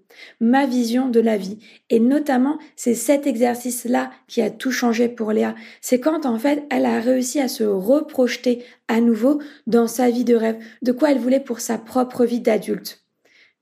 [0.41, 1.59] ma vision de la vie.
[1.91, 5.55] Et notamment, c'est cet exercice-là qui a tout changé pour Léa.
[5.83, 10.25] C'est quand en fait, elle a réussi à se reprojeter à nouveau dans sa vie
[10.25, 13.05] de rêve, de quoi elle voulait pour sa propre vie d'adulte.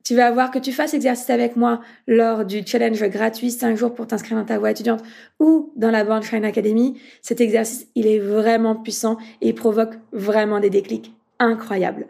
[0.07, 3.93] Tu vas voir que tu fasses exercice avec moi lors du challenge gratuit 5 jours
[3.93, 5.03] pour t'inscrire dans ta voie étudiante
[5.41, 6.97] ou dans la Born Shine Academy.
[7.23, 12.07] Cet exercice, il est vraiment puissant et provoque vraiment des déclics incroyables.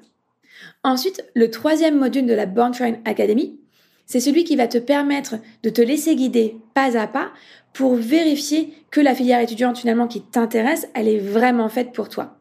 [0.84, 3.58] Ensuite, le troisième module de la Born Shine Academy,
[4.04, 7.30] c'est celui qui va te permettre de te laisser guider pas à pas
[7.72, 12.36] pour vérifier que la filière étudiante finalement qui t'intéresse, elle est vraiment faite pour toi.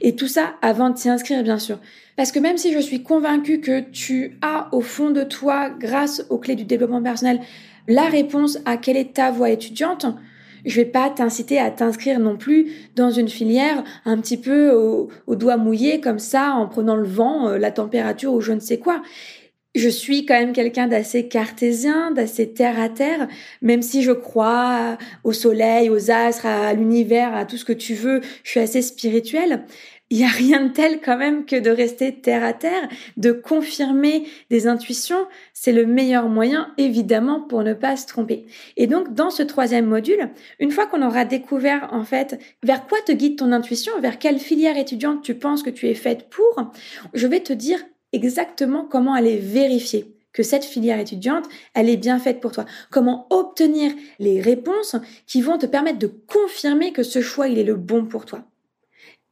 [0.00, 1.78] Et tout ça avant de t'y inscrire, bien sûr.
[2.16, 6.26] Parce que même si je suis convaincue que tu as au fond de toi, grâce
[6.28, 7.40] aux clés du développement personnel,
[7.88, 10.06] la réponse à quelle est ta voie étudiante,
[10.64, 15.34] je vais pas t'inciter à t'inscrire non plus dans une filière un petit peu au,
[15.34, 18.78] doigt mouillé comme ça, en prenant le vent, euh, la température ou je ne sais
[18.78, 19.02] quoi.
[19.74, 23.28] Je suis quand même quelqu'un d'assez cartésien, d'assez terre à terre,
[23.62, 27.94] même si je crois au soleil, aux astres, à l'univers, à tout ce que tu
[27.94, 29.64] veux, je suis assez spirituelle.
[30.12, 33.30] Il n'y a rien de tel quand même que de rester terre à terre, de
[33.30, 35.28] confirmer des intuitions.
[35.54, 38.44] C'est le meilleur moyen, évidemment, pour ne pas se tromper.
[38.76, 42.98] Et donc, dans ce troisième module, une fois qu'on aura découvert, en fait, vers quoi
[43.06, 46.72] te guide ton intuition, vers quelle filière étudiante tu penses que tu es faite pour,
[47.14, 47.78] je vais te dire
[48.12, 52.64] exactement comment aller vérifier que cette filière étudiante, elle est bien faite pour toi.
[52.90, 54.96] Comment obtenir les réponses
[55.26, 58.44] qui vont te permettre de confirmer que ce choix, il est le bon pour toi.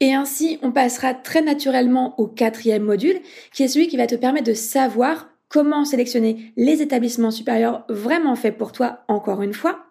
[0.00, 3.20] Et ainsi, on passera très naturellement au quatrième module,
[3.52, 8.36] qui est celui qui va te permettre de savoir comment sélectionner les établissements supérieurs vraiment
[8.36, 9.86] faits pour toi, encore une fois.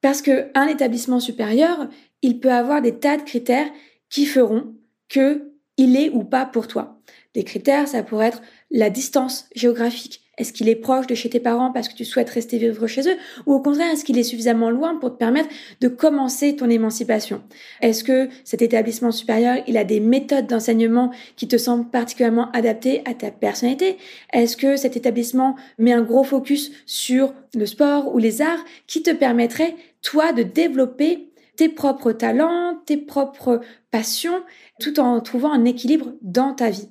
[0.00, 1.88] Parce qu'un établissement supérieur,
[2.22, 3.68] il peut avoir des tas de critères
[4.08, 4.74] qui feront
[5.08, 7.00] que il est ou pas pour toi.
[7.34, 10.22] Les critères, ça pourrait être la distance géographique.
[10.38, 13.08] Est-ce qu'il est proche de chez tes parents parce que tu souhaites rester vivre chez
[13.08, 13.16] eux?
[13.46, 15.48] Ou au contraire, est-ce qu'il est suffisamment loin pour te permettre
[15.80, 17.42] de commencer ton émancipation?
[17.80, 23.02] Est-ce que cet établissement supérieur, il a des méthodes d'enseignement qui te semblent particulièrement adaptées
[23.06, 23.96] à ta personnalité?
[24.32, 29.02] Est-ce que cet établissement met un gros focus sur le sport ou les arts qui
[29.02, 34.42] te permettrait, toi, de développer tes propres talents, tes propres passions,
[34.80, 36.90] tout en trouvant un équilibre dans ta vie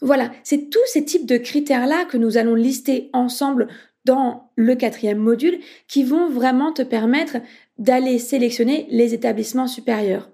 [0.00, 3.68] voilà, c'est tous ces types de critères-là que nous allons lister ensemble
[4.04, 7.38] dans le quatrième module qui vont vraiment te permettre
[7.78, 10.30] d'aller sélectionner les établissements supérieurs.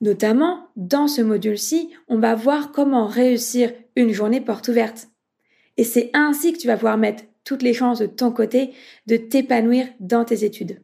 [0.00, 5.08] Notamment, dans ce module-ci, on va voir comment réussir une journée porte ouverte.
[5.76, 8.72] Et c'est ainsi que tu vas pouvoir mettre toutes les chances de ton côté
[9.06, 10.80] de t'épanouir dans tes études.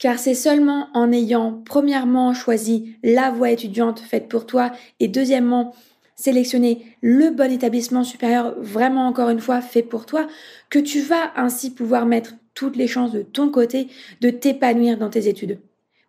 [0.00, 5.74] Car c'est seulement en ayant premièrement choisi la voie étudiante faite pour toi et deuxièmement
[6.16, 10.26] sélectionner le bon établissement supérieur vraiment encore une fois fait pour toi,
[10.70, 13.88] que tu vas ainsi pouvoir mettre toutes les chances de ton côté
[14.22, 15.60] de t'épanouir dans tes études.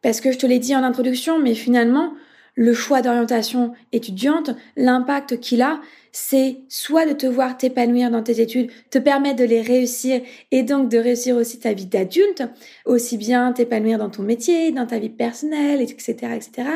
[0.02, 2.14] Parce que je te l'ai dit en introduction, mais finalement,
[2.56, 5.80] le choix d'orientation étudiante, l'impact qu'il a,
[6.12, 10.64] c'est soit de te voir t'épanouir dans tes études, te permettre de les réussir et
[10.64, 12.44] donc de réussir aussi ta vie d'adulte,
[12.86, 16.70] aussi bien t'épanouir dans ton métier, dans ta vie personnelle, etc., etc.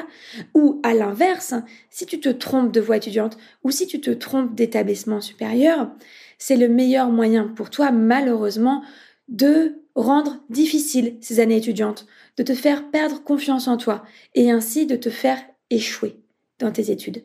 [0.53, 1.53] Ou à l'inverse,
[1.89, 5.91] si tu te trompes de voie étudiante ou si tu te trompes d'établissement supérieur,
[6.37, 8.83] c'est le meilleur moyen pour toi, malheureusement,
[9.27, 12.05] de rendre difficile ces années étudiantes,
[12.37, 16.17] de te faire perdre confiance en toi et ainsi de te faire échouer
[16.59, 17.23] dans tes études.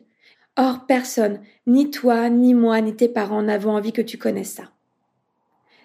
[0.57, 4.71] Or, personne, ni toi, ni moi, ni tes parents n'avons envie que tu connaisses ça.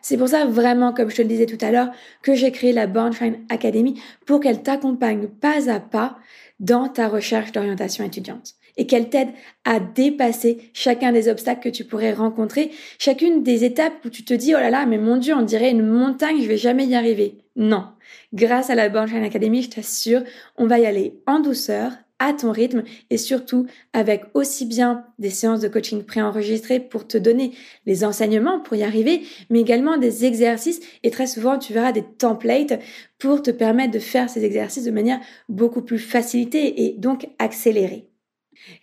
[0.03, 1.91] C'est pour ça vraiment, comme je te le disais tout à l'heure,
[2.23, 6.17] que j'ai créé la Bornstein Academy pour qu'elle t'accompagne pas à pas
[6.61, 9.31] dans ta recherche d'orientation étudiante et qu'elle t'aide
[9.65, 14.35] à dépasser chacun des obstacles que tu pourrais rencontrer, chacune des étapes où tu te
[14.35, 16.95] dis oh là là mais mon dieu on dirait une montagne je vais jamais y
[16.95, 17.39] arriver.
[17.57, 17.87] Non,
[18.33, 20.23] grâce à la Bornstein Academy je t'assure
[20.57, 25.31] on va y aller en douceur, à ton rythme et surtout avec aussi bien des
[25.31, 27.53] séances de coaching préenregistrées pour te donner
[27.85, 32.05] les enseignements pour y arriver, mais également des exercices et très souvent tu verras des
[32.05, 32.81] templates
[33.19, 38.09] pour te permettre de faire ces exercices de manière beaucoup plus facilitée et donc accélérée.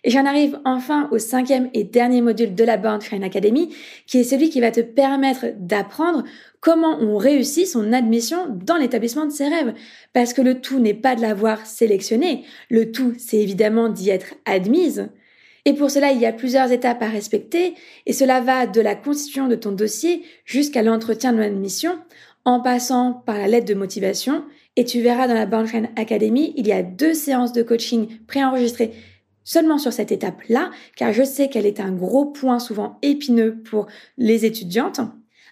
[0.02, 3.74] Et j'en arrive enfin au cinquième et dernier module de la Born Train Academy,
[4.06, 6.24] qui est celui qui va te permettre d'apprendre
[6.64, 9.74] comment on réussit son admission dans l'établissement de ses rêves.
[10.14, 14.34] Parce que le tout n'est pas de l'avoir sélectionné, le tout c'est évidemment d'y être
[14.46, 15.10] admise.
[15.66, 17.74] Et pour cela, il y a plusieurs étapes à respecter,
[18.06, 21.98] et cela va de la constitution de ton dossier jusqu'à l'entretien de l'admission,
[22.46, 24.44] en passant par la lettre de motivation,
[24.76, 28.92] et tu verras dans la Train Academy, il y a deux séances de coaching préenregistrées
[29.42, 33.86] seulement sur cette étape-là, car je sais qu'elle est un gros point souvent épineux pour
[34.16, 35.00] les étudiantes,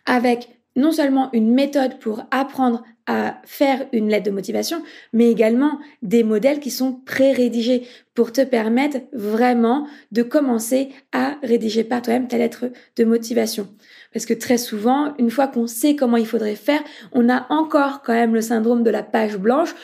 [0.06, 4.82] avec non seulement une méthode pour apprendre à faire une lettre de motivation,
[5.12, 7.82] mais également des modèles qui sont pré-rédigés
[8.14, 13.68] pour te permettre vraiment de commencer à rédiger par toi-même ta lettre de motivation.
[14.12, 16.82] Parce que très souvent, une fois qu'on sait comment il faudrait faire,
[17.12, 19.74] on a encore quand même le syndrome de la page blanche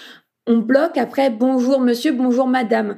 [0.48, 2.96] on bloque après bonjour monsieur, bonjour madame.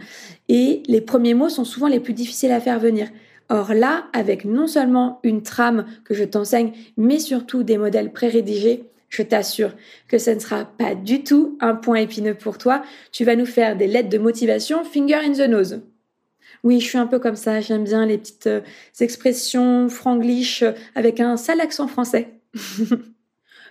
[0.48, 3.09] Et les premiers mots sont souvent les plus difficiles à faire venir.
[3.51, 8.84] Or là, avec non seulement une trame que je t'enseigne, mais surtout des modèles pré-rédigés,
[9.09, 9.72] je t'assure
[10.07, 12.82] que ce ne sera pas du tout un point épineux pour toi.
[13.11, 15.80] Tu vas nous faire des lettres de motivation finger in the nose.
[16.62, 18.61] Oui, je suis un peu comme ça, j'aime bien les petites euh,
[19.01, 22.28] expressions franglish euh, avec un sale accent français.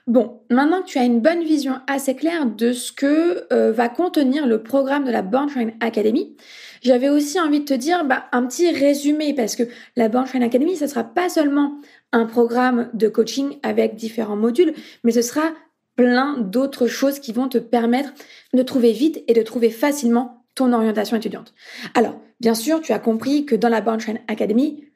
[0.07, 3.89] Bon, maintenant que tu as une bonne vision assez claire de ce que euh, va
[3.89, 6.35] contenir le programme de la Born Train Academy,
[6.81, 9.63] j'avais aussi envie de te dire bah, un petit résumé parce que
[9.95, 11.79] la Born Train Academy, ce sera pas seulement
[12.11, 14.73] un programme de coaching avec différents modules,
[15.03, 15.51] mais ce sera
[15.95, 18.13] plein d'autres choses qui vont te permettre
[18.53, 21.53] de trouver vite et de trouver facilement ton orientation étudiante.
[21.93, 24.88] Alors, bien sûr, tu as compris que dans la Born Train Academy,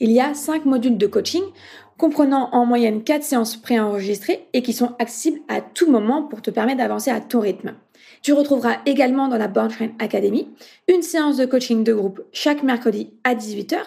[0.00, 1.42] il y a cinq modules de coaching
[1.98, 6.50] comprenant en moyenne 4 séances préenregistrées et qui sont accessibles à tout moment pour te
[6.50, 7.74] permettre d'avancer à ton rythme.
[8.22, 10.48] Tu retrouveras également dans la Born Train Academy
[10.86, 13.78] une séance de coaching de groupe chaque mercredi à 18h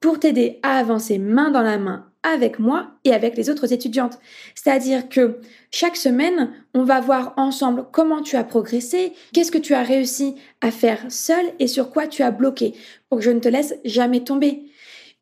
[0.00, 4.18] pour t'aider à avancer main dans la main avec moi et avec les autres étudiantes.
[4.54, 5.40] C'est-à-dire que
[5.70, 10.36] chaque semaine, on va voir ensemble comment tu as progressé, qu'est-ce que tu as réussi
[10.60, 12.74] à faire seul et sur quoi tu as bloqué
[13.08, 14.64] pour que je ne te laisse jamais tomber.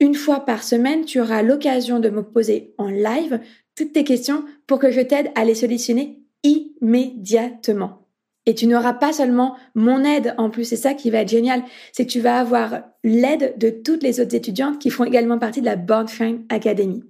[0.01, 3.39] Une fois par semaine, tu auras l'occasion de me poser en live
[3.77, 8.07] toutes tes questions pour que je t'aide à les solutionner immédiatement.
[8.47, 11.63] Et tu n'auras pas seulement mon aide en plus, c'est ça qui va être génial,
[11.93, 15.61] c'est que tu vas avoir l'aide de toutes les autres étudiantes qui font également partie
[15.61, 16.07] de la Born
[16.49, 17.05] Academy.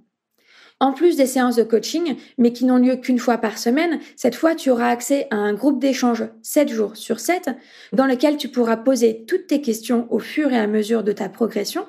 [0.80, 4.34] En plus des séances de coaching, mais qui n'ont lieu qu'une fois par semaine, cette
[4.34, 7.50] fois tu auras accès à un groupe d'échange 7 jours sur 7
[7.92, 11.28] dans lequel tu pourras poser toutes tes questions au fur et à mesure de ta
[11.28, 11.86] progression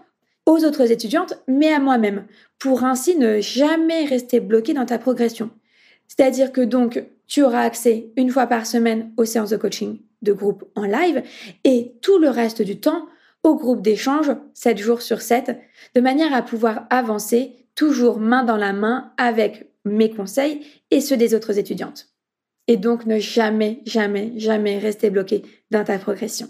[0.51, 2.25] aux autres étudiantes, mais à moi-même,
[2.59, 5.49] pour ainsi ne jamais rester bloqué dans ta progression.
[6.09, 10.33] C'est-à-dire que donc, tu auras accès une fois par semaine aux séances de coaching de
[10.33, 11.23] groupe en live
[11.63, 13.07] et tout le reste du temps
[13.43, 15.57] au groupe d'échange 7 jours sur 7,
[15.95, 21.17] de manière à pouvoir avancer toujours main dans la main avec mes conseils et ceux
[21.17, 22.09] des autres étudiantes.
[22.67, 26.49] Et donc ne jamais, jamais, jamais rester bloqué dans ta progression.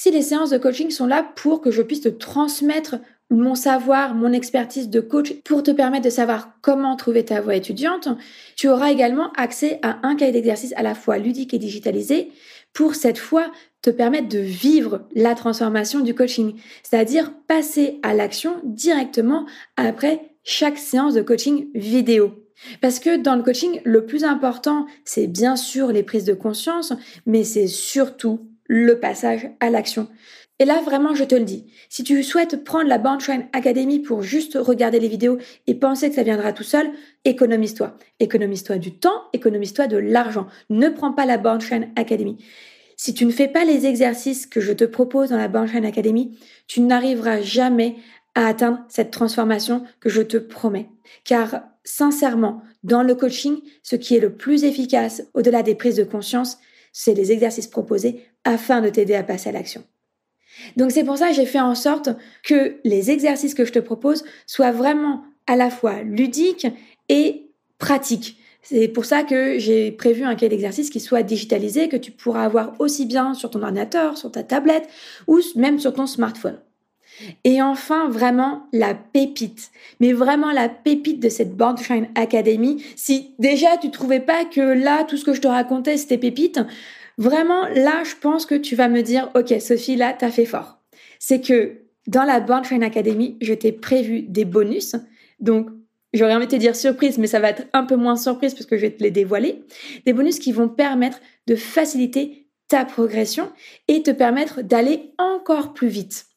[0.00, 4.14] Si les séances de coaching sont là pour que je puisse te transmettre mon savoir,
[4.14, 8.08] mon expertise de coach pour te permettre de savoir comment trouver ta voie étudiante,
[8.54, 12.30] tu auras également accès à un cahier d'exercice à la fois ludique et digitalisé
[12.72, 13.50] pour cette fois
[13.82, 19.46] te permettre de vivre la transformation du coaching, c'est-à-dire passer à l'action directement
[19.76, 22.44] après chaque séance de coaching vidéo.
[22.80, 26.92] Parce que dans le coaching, le plus important, c'est bien sûr les prises de conscience,
[27.26, 30.06] mais c'est surtout le passage à l'action.
[30.60, 34.22] Et là, vraiment, je te le dis, si tu souhaites prendre la Train Academy pour
[34.22, 35.38] juste regarder les vidéos
[35.68, 36.90] et penser que ça viendra tout seul,
[37.24, 37.96] économise-toi.
[38.18, 40.46] Économise-toi du temps, économise-toi de l'argent.
[40.68, 42.36] Ne prends pas la Train Academy.
[42.96, 46.36] Si tu ne fais pas les exercices que je te propose dans la Train Academy,
[46.66, 47.94] tu n'arriveras jamais
[48.34, 50.88] à atteindre cette transformation que je te promets.
[51.24, 56.04] Car sincèrement, dans le coaching, ce qui est le plus efficace au-delà des prises de
[56.04, 56.58] conscience,
[57.00, 59.84] c'est les exercices proposés afin de t'aider à passer à l'action.
[60.76, 62.08] Donc c'est pour ça que j'ai fait en sorte
[62.42, 66.66] que les exercices que je te propose soient vraiment à la fois ludiques
[67.08, 68.36] et pratiques.
[68.62, 72.42] C'est pour ça que j'ai prévu un cahier d'exercice qui soit digitalisé, que tu pourras
[72.42, 74.88] avoir aussi bien sur ton ordinateur, sur ta tablette
[75.28, 76.58] ou même sur ton smartphone.
[77.44, 81.76] Et enfin, vraiment la pépite, mais vraiment la pépite de cette Born
[82.14, 82.82] Academy.
[82.96, 86.60] Si déjà tu trouvais pas que là, tout ce que je te racontais, c'était pépite,
[87.18, 90.78] Vraiment, là, je pense que tu vas me dire, OK, Sophie, là, t'as fait fort.
[91.18, 94.94] C'est que dans la Born Academy, je t'ai prévu des bonus.
[95.40, 95.68] Donc,
[96.14, 98.66] j'aurais envie de te dire surprise, mais ça va être un peu moins surprise parce
[98.66, 99.64] que je vais te les dévoiler.
[100.06, 103.50] Des bonus qui vont permettre de faciliter ta progression
[103.88, 106.27] et te permettre d'aller encore plus vite.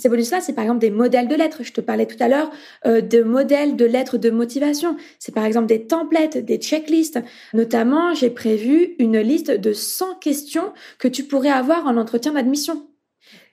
[0.00, 1.64] Ces bonus-là, c'est par exemple des modèles de lettres.
[1.64, 2.50] Je te parlais tout à l'heure
[2.86, 4.96] euh, de modèles de lettres de motivation.
[5.18, 7.18] C'est par exemple des templates, des checklists.
[7.52, 12.87] Notamment, j'ai prévu une liste de 100 questions que tu pourrais avoir en entretien d'admission.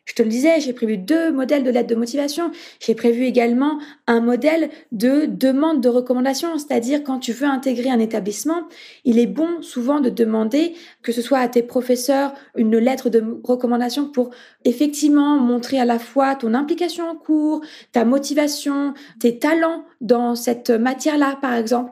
[0.06, 2.52] Je te le disais, j'ai prévu deux modèles de lettres de motivation.
[2.80, 8.00] J'ai prévu également un modèle de demande de recommandation, c'est-à-dire quand tu veux intégrer un
[8.00, 8.68] établissement,
[9.04, 13.24] il est bon souvent de demander que ce soit à tes professeurs une lettre de
[13.44, 14.30] recommandation pour
[14.64, 20.70] effectivement montrer à la fois ton implication en cours, ta motivation, tes talents dans cette
[20.70, 21.92] matière-là, par exemple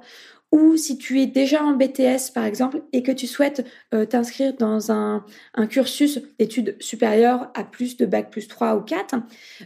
[0.54, 4.54] ou si tu es déjà en BTS par exemple et que tu souhaites euh, t'inscrire
[4.54, 5.26] dans un,
[5.68, 9.16] cursus d'études supérieures à plus de bac plus 3 ou 4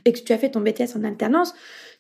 [0.06, 1.54] et que tu as fait ton BTS en alternance,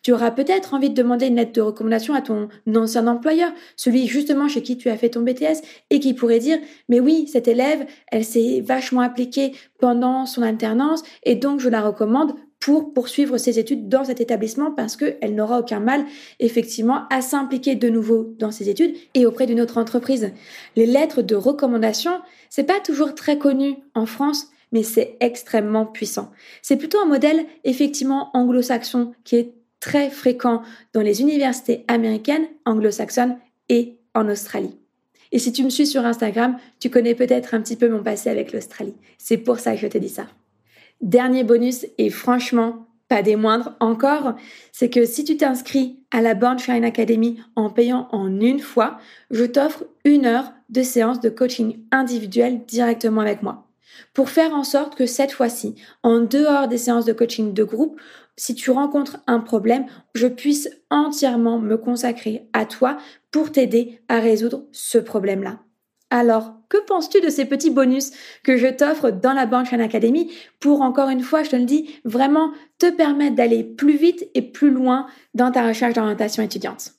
[0.04, 4.08] tu auras peut-être envie de demander une lettre de recommandation à ton ancien employeur, celui
[4.08, 6.58] justement chez qui tu as fait ton BTS et qui pourrait dire
[6.88, 11.82] mais oui, cette élève, elle s'est vachement appliquée pendant son alternance et donc je la
[11.82, 16.06] recommande pour poursuivre ses études dans cet établissement parce qu'elle n'aura aucun mal
[16.40, 20.32] effectivement à s'impliquer de nouveau dans ses études et auprès d'une autre entreprise.
[20.76, 26.32] Les lettres de recommandation, c'est pas toujours très connu en France, mais c'est extrêmement puissant.
[26.62, 30.62] C'est plutôt un modèle effectivement anglo-saxon qui est très fréquent
[30.94, 33.38] dans les universités américaines, anglo-saxonnes
[33.70, 34.76] et en Australie.
[35.32, 38.30] Et si tu me suis sur Instagram, tu connais peut-être un petit peu mon passé
[38.30, 38.96] avec l'Australie.
[39.18, 40.28] C'est pour ça que je te dis ça.
[41.02, 44.36] Dernier bonus, et franchement, pas des moindres encore,
[44.72, 48.98] c'est que si tu t'inscris à la Born Shine Academy en payant en une fois,
[49.32, 53.68] je t'offre une heure de séance de coaching individuel directement avec moi.
[54.14, 58.00] Pour faire en sorte que cette fois-ci, en dehors des séances de coaching de groupe,
[58.36, 62.98] si tu rencontres un problème, je puisse entièrement me consacrer à toi
[63.32, 65.60] pour t'aider à résoudre ce problème-là.
[66.10, 68.12] Alors, que penses-tu de ces petits bonus
[68.44, 71.90] que je t'offre dans la Banque Academy pour, encore une fois, je te le dis,
[72.06, 76.94] vraiment te permettre d'aller plus vite et plus loin dans ta recherche d'orientation étudiante?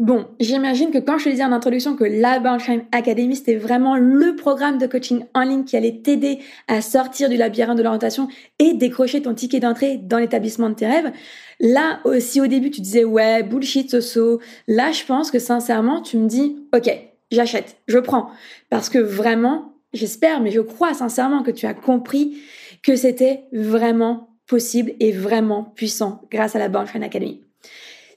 [0.00, 3.96] Bon, j'imagine que quand je te disais en introduction que la Banshine Academy, c'était vraiment
[3.96, 6.38] le programme de coaching en ligne qui allait t'aider
[6.68, 8.28] à sortir du labyrinthe de l'orientation
[8.60, 11.10] et décrocher ton ticket d'entrée dans l'établissement de tes rêves.
[11.58, 16.16] Là aussi au début tu disais ouais, bullshit Soso, là je pense que sincèrement tu
[16.16, 18.30] me dis ok, j'achète, je prends.
[18.70, 22.38] Parce que vraiment, j'espère, mais je crois sincèrement que tu as compris
[22.82, 27.47] que c'était vraiment possible et vraiment puissant grâce à la Banshine Academy.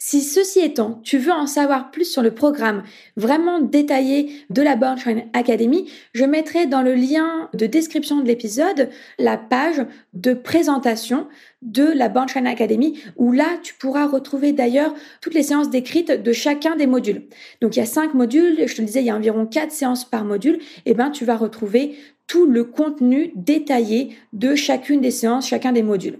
[0.03, 2.81] Si ceci étant, tu veux en savoir plus sur le programme
[3.17, 4.97] vraiment détaillé de la Born
[5.33, 8.89] Academy, je mettrai dans le lien de description de l'épisode
[9.19, 9.85] la page
[10.15, 11.27] de présentation
[11.61, 16.33] de la Born Academy où là tu pourras retrouver d'ailleurs toutes les séances décrites de
[16.33, 17.27] chacun des modules.
[17.61, 19.71] Donc il y a cinq modules, je te le disais, il y a environ quatre
[19.71, 21.95] séances par module, et ben tu vas retrouver
[22.25, 26.17] tout le contenu détaillé de chacune des séances, chacun des modules.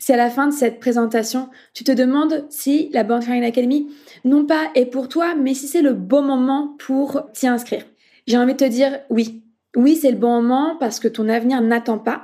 [0.00, 3.86] Si à la fin de cette présentation, tu te demandes si la Born Academy,
[4.24, 7.84] non pas est pour toi, mais si c'est le bon moment pour t'y inscrire.
[8.26, 9.44] J'ai envie de te dire oui.
[9.76, 12.22] Oui, c'est le bon moment parce que ton avenir n'attend pas.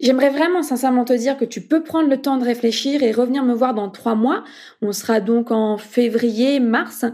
[0.00, 3.44] J'aimerais vraiment sincèrement te dire que tu peux prendre le temps de réfléchir et revenir
[3.44, 4.42] me voir dans trois mois.
[4.80, 7.04] On sera donc en février, mars.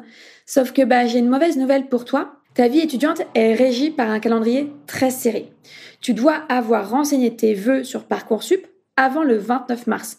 [0.46, 2.36] Sauf que bah, j'ai une mauvaise nouvelle pour toi.
[2.54, 5.52] Ta vie étudiante est régie par un calendrier très serré.
[6.00, 8.66] Tu dois avoir renseigné tes vœux sur Parcoursup
[9.00, 10.18] avant le 29 mars.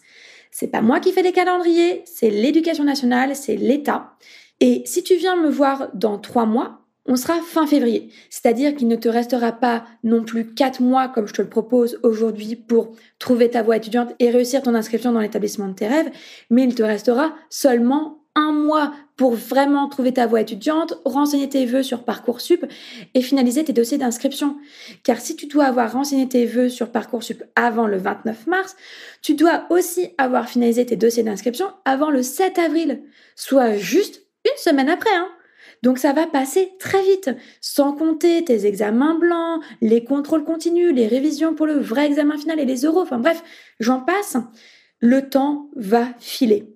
[0.50, 4.14] C'est pas moi qui fais des calendriers, c'est l'éducation nationale, c'est l'État.
[4.60, 8.10] Et si tu viens me voir dans trois mois, on sera fin février.
[8.28, 11.98] C'est-à-dire qu'il ne te restera pas non plus quatre mois comme je te le propose
[12.02, 16.10] aujourd'hui pour trouver ta voie étudiante et réussir ton inscription dans l'établissement de tes rêves,
[16.50, 21.66] mais il te restera seulement un mois pour vraiment trouver ta voie étudiante, renseigner tes
[21.66, 22.64] vœux sur Parcoursup
[23.14, 24.56] et finaliser tes dossiers d'inscription.
[25.04, 28.76] Car si tu dois avoir renseigné tes vœux sur Parcoursup avant le 29 mars,
[29.20, 33.02] tu dois aussi avoir finalisé tes dossiers d'inscription avant le 7 avril,
[33.36, 35.14] soit juste une semaine après.
[35.14, 35.28] Hein.
[35.82, 37.30] Donc ça va passer très vite,
[37.60, 42.60] sans compter tes examens blancs, les contrôles continus, les révisions pour le vrai examen final
[42.60, 43.00] et les euros.
[43.00, 43.42] Enfin bref,
[43.80, 44.36] j'en passe.
[45.00, 46.72] Le temps va filer.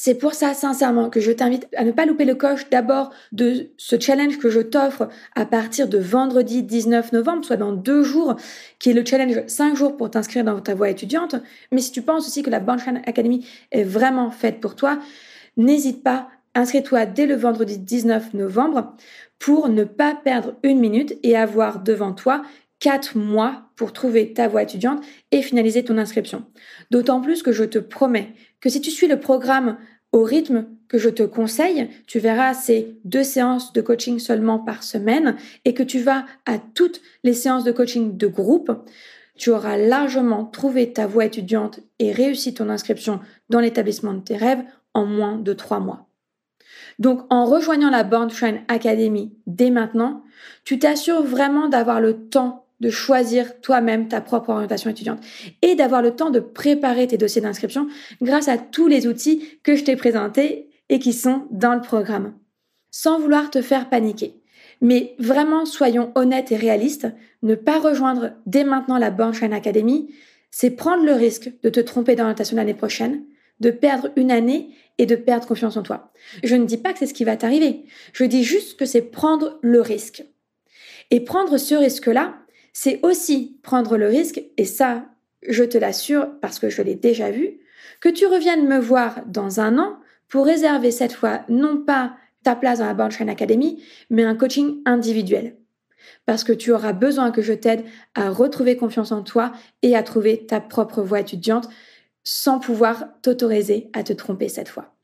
[0.00, 3.70] C'est pour ça, sincèrement, que je t'invite à ne pas louper le coche d'abord de
[3.78, 8.36] ce challenge que je t'offre à partir de vendredi 19 novembre, soit dans deux jours,
[8.78, 11.34] qui est le challenge 5 jours pour t'inscrire dans ta voie étudiante.
[11.72, 15.00] Mais si tu penses aussi que la Banshine Academy est vraiment faite pour toi,
[15.56, 18.94] n'hésite pas, inscris-toi dès le vendredi 19 novembre
[19.40, 22.42] pour ne pas perdre une minute et avoir devant toi
[22.80, 26.44] 4 mois pour trouver ta voie étudiante et finaliser ton inscription.
[26.90, 29.78] D'autant plus que je te promets que si tu suis le programme
[30.12, 34.82] au rythme que je te conseille, tu verras ces deux séances de coaching seulement par
[34.82, 38.72] semaine et que tu vas à toutes les séances de coaching de groupe,
[39.36, 43.20] tu auras largement trouvé ta voie étudiante et réussi ton inscription
[43.50, 44.64] dans l'établissement de tes rêves
[44.94, 46.08] en moins de trois mois.
[46.98, 50.24] Donc, en rejoignant la Born Train Academy dès maintenant,
[50.64, 55.20] tu t'assures vraiment d'avoir le temps de choisir toi-même ta propre orientation étudiante
[55.62, 57.88] et d'avoir le temps de préparer tes dossiers d'inscription
[58.22, 62.34] grâce à tous les outils que je t'ai présentés et qui sont dans le programme.
[62.90, 64.40] Sans vouloir te faire paniquer.
[64.80, 67.08] Mais vraiment, soyons honnêtes et réalistes,
[67.42, 70.14] ne pas rejoindre dès maintenant la Bornstein Academy,
[70.50, 73.24] c'est prendre le risque de te tromper d'orientation l'année prochaine,
[73.60, 76.12] de perdre une année et de perdre confiance en toi.
[76.42, 77.84] Je ne dis pas que c'est ce qui va t'arriver.
[78.12, 80.24] Je dis juste que c'est prendre le risque.
[81.10, 82.36] Et prendre ce risque-là,
[82.72, 85.06] c'est aussi prendre le risque, et ça,
[85.46, 87.60] je te l'assure parce que je l'ai déjà vu,
[88.00, 89.98] que tu reviennes me voir dans un an
[90.28, 94.80] pour réserver cette fois non pas ta place dans la Born Academy, mais un coaching
[94.84, 95.56] individuel.
[96.26, 99.52] Parce que tu auras besoin que je t'aide à retrouver confiance en toi
[99.82, 101.68] et à trouver ta propre voie étudiante
[102.24, 104.94] sans pouvoir t'autoriser à te tromper cette fois.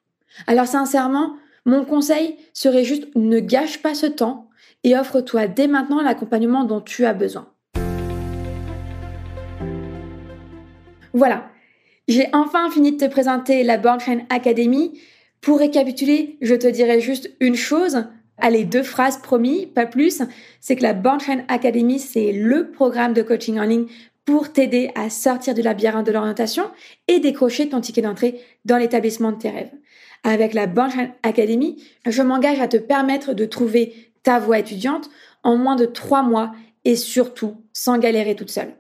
[0.47, 4.51] Alors sincèrement, mon conseil serait juste ne gâche pas ce temps
[4.83, 7.54] et offre-toi dès maintenant l'accompagnement dont tu as besoin.
[11.15, 11.49] Voilà,
[12.09, 14.01] j'ai enfin fini de te présenter la Born
[14.31, 15.01] Academy.
[15.41, 18.07] Pour récapituler, je te dirais juste une chose.
[18.37, 20.23] Allez, deux phrases promis, pas plus.
[20.61, 23.87] C'est que la Bornstein Academy, c'est le programme de coaching en ligne
[24.25, 26.65] pour t'aider à sortir du labyrinthe de l'orientation
[27.07, 29.71] et décrocher ton ticket d'entrée dans l'établissement de tes rêves.
[30.25, 35.11] Avec la Bornstein Academy, je m'engage à te permettre de trouver ta voie étudiante
[35.45, 36.51] en moins de trois mois
[36.85, 38.75] et surtout sans galérer toute seule.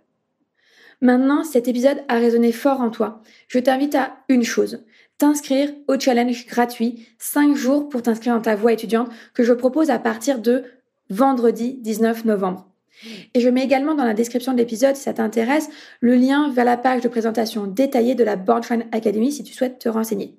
[1.05, 3.21] Maintenant, cet épisode a résonné fort en toi.
[3.49, 4.87] Je t'invite à une chose,
[5.19, 9.91] t'inscrire au challenge gratuit 5 jours pour t'inscrire dans ta voie étudiante que je propose
[9.91, 10.65] à partir de
[11.11, 12.71] vendredi 19 novembre.
[13.35, 15.69] Et je mets également dans la description de l'épisode, si ça t'intéresse,
[16.01, 19.79] le lien vers la page de présentation détaillée de la Born Academy si tu souhaites
[19.79, 20.39] te renseigner.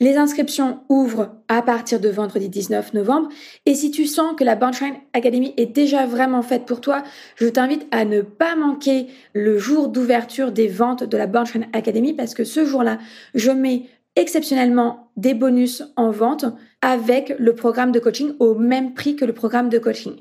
[0.00, 3.28] Les inscriptions ouvrent à partir de vendredi 19 novembre
[3.64, 7.02] et si tu sens que la Bornstein Academy est déjà vraiment faite pour toi,
[7.36, 12.12] je t'invite à ne pas manquer le jour d'ouverture des ventes de la Bornstein Academy
[12.12, 12.98] parce que ce jour-là,
[13.34, 13.84] je mets
[14.16, 16.46] exceptionnellement des bonus en vente
[16.82, 20.16] avec le programme de coaching au même prix que le programme de coaching.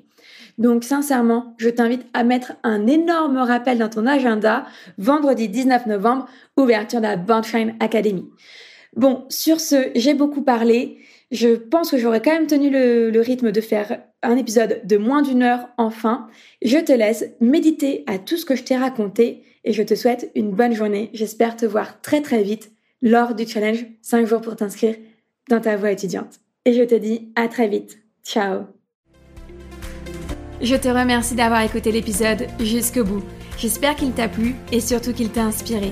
[0.57, 4.65] Donc sincèrement, je t'invite à mettre un énorme rappel dans ton agenda,
[4.97, 8.25] vendredi 19 novembre, ouverture de la Bornstein Academy.
[8.95, 10.97] Bon, sur ce, j'ai beaucoup parlé.
[11.31, 15.21] Je pense que j'aurais quand même tenu le, rythme de faire un épisode de moins
[15.21, 16.27] d'une heure enfin.
[16.63, 20.31] Je te laisse méditer à tout ce que je t'ai raconté et je te souhaite
[20.35, 21.09] une bonne journée.
[21.13, 22.71] J'espère te voir très très vite
[23.01, 24.95] lors du challenge 5 jours pour t'inscrire
[25.49, 26.39] dans ta voie étudiante.
[26.63, 27.99] Et je te dis à très vite.
[28.23, 28.61] Ciao
[30.61, 33.23] Je te remercie d'avoir écouté l'épisode jusqu'au bout.
[33.57, 35.91] J'espère qu'il t'a plu et surtout qu'il t'a inspiré.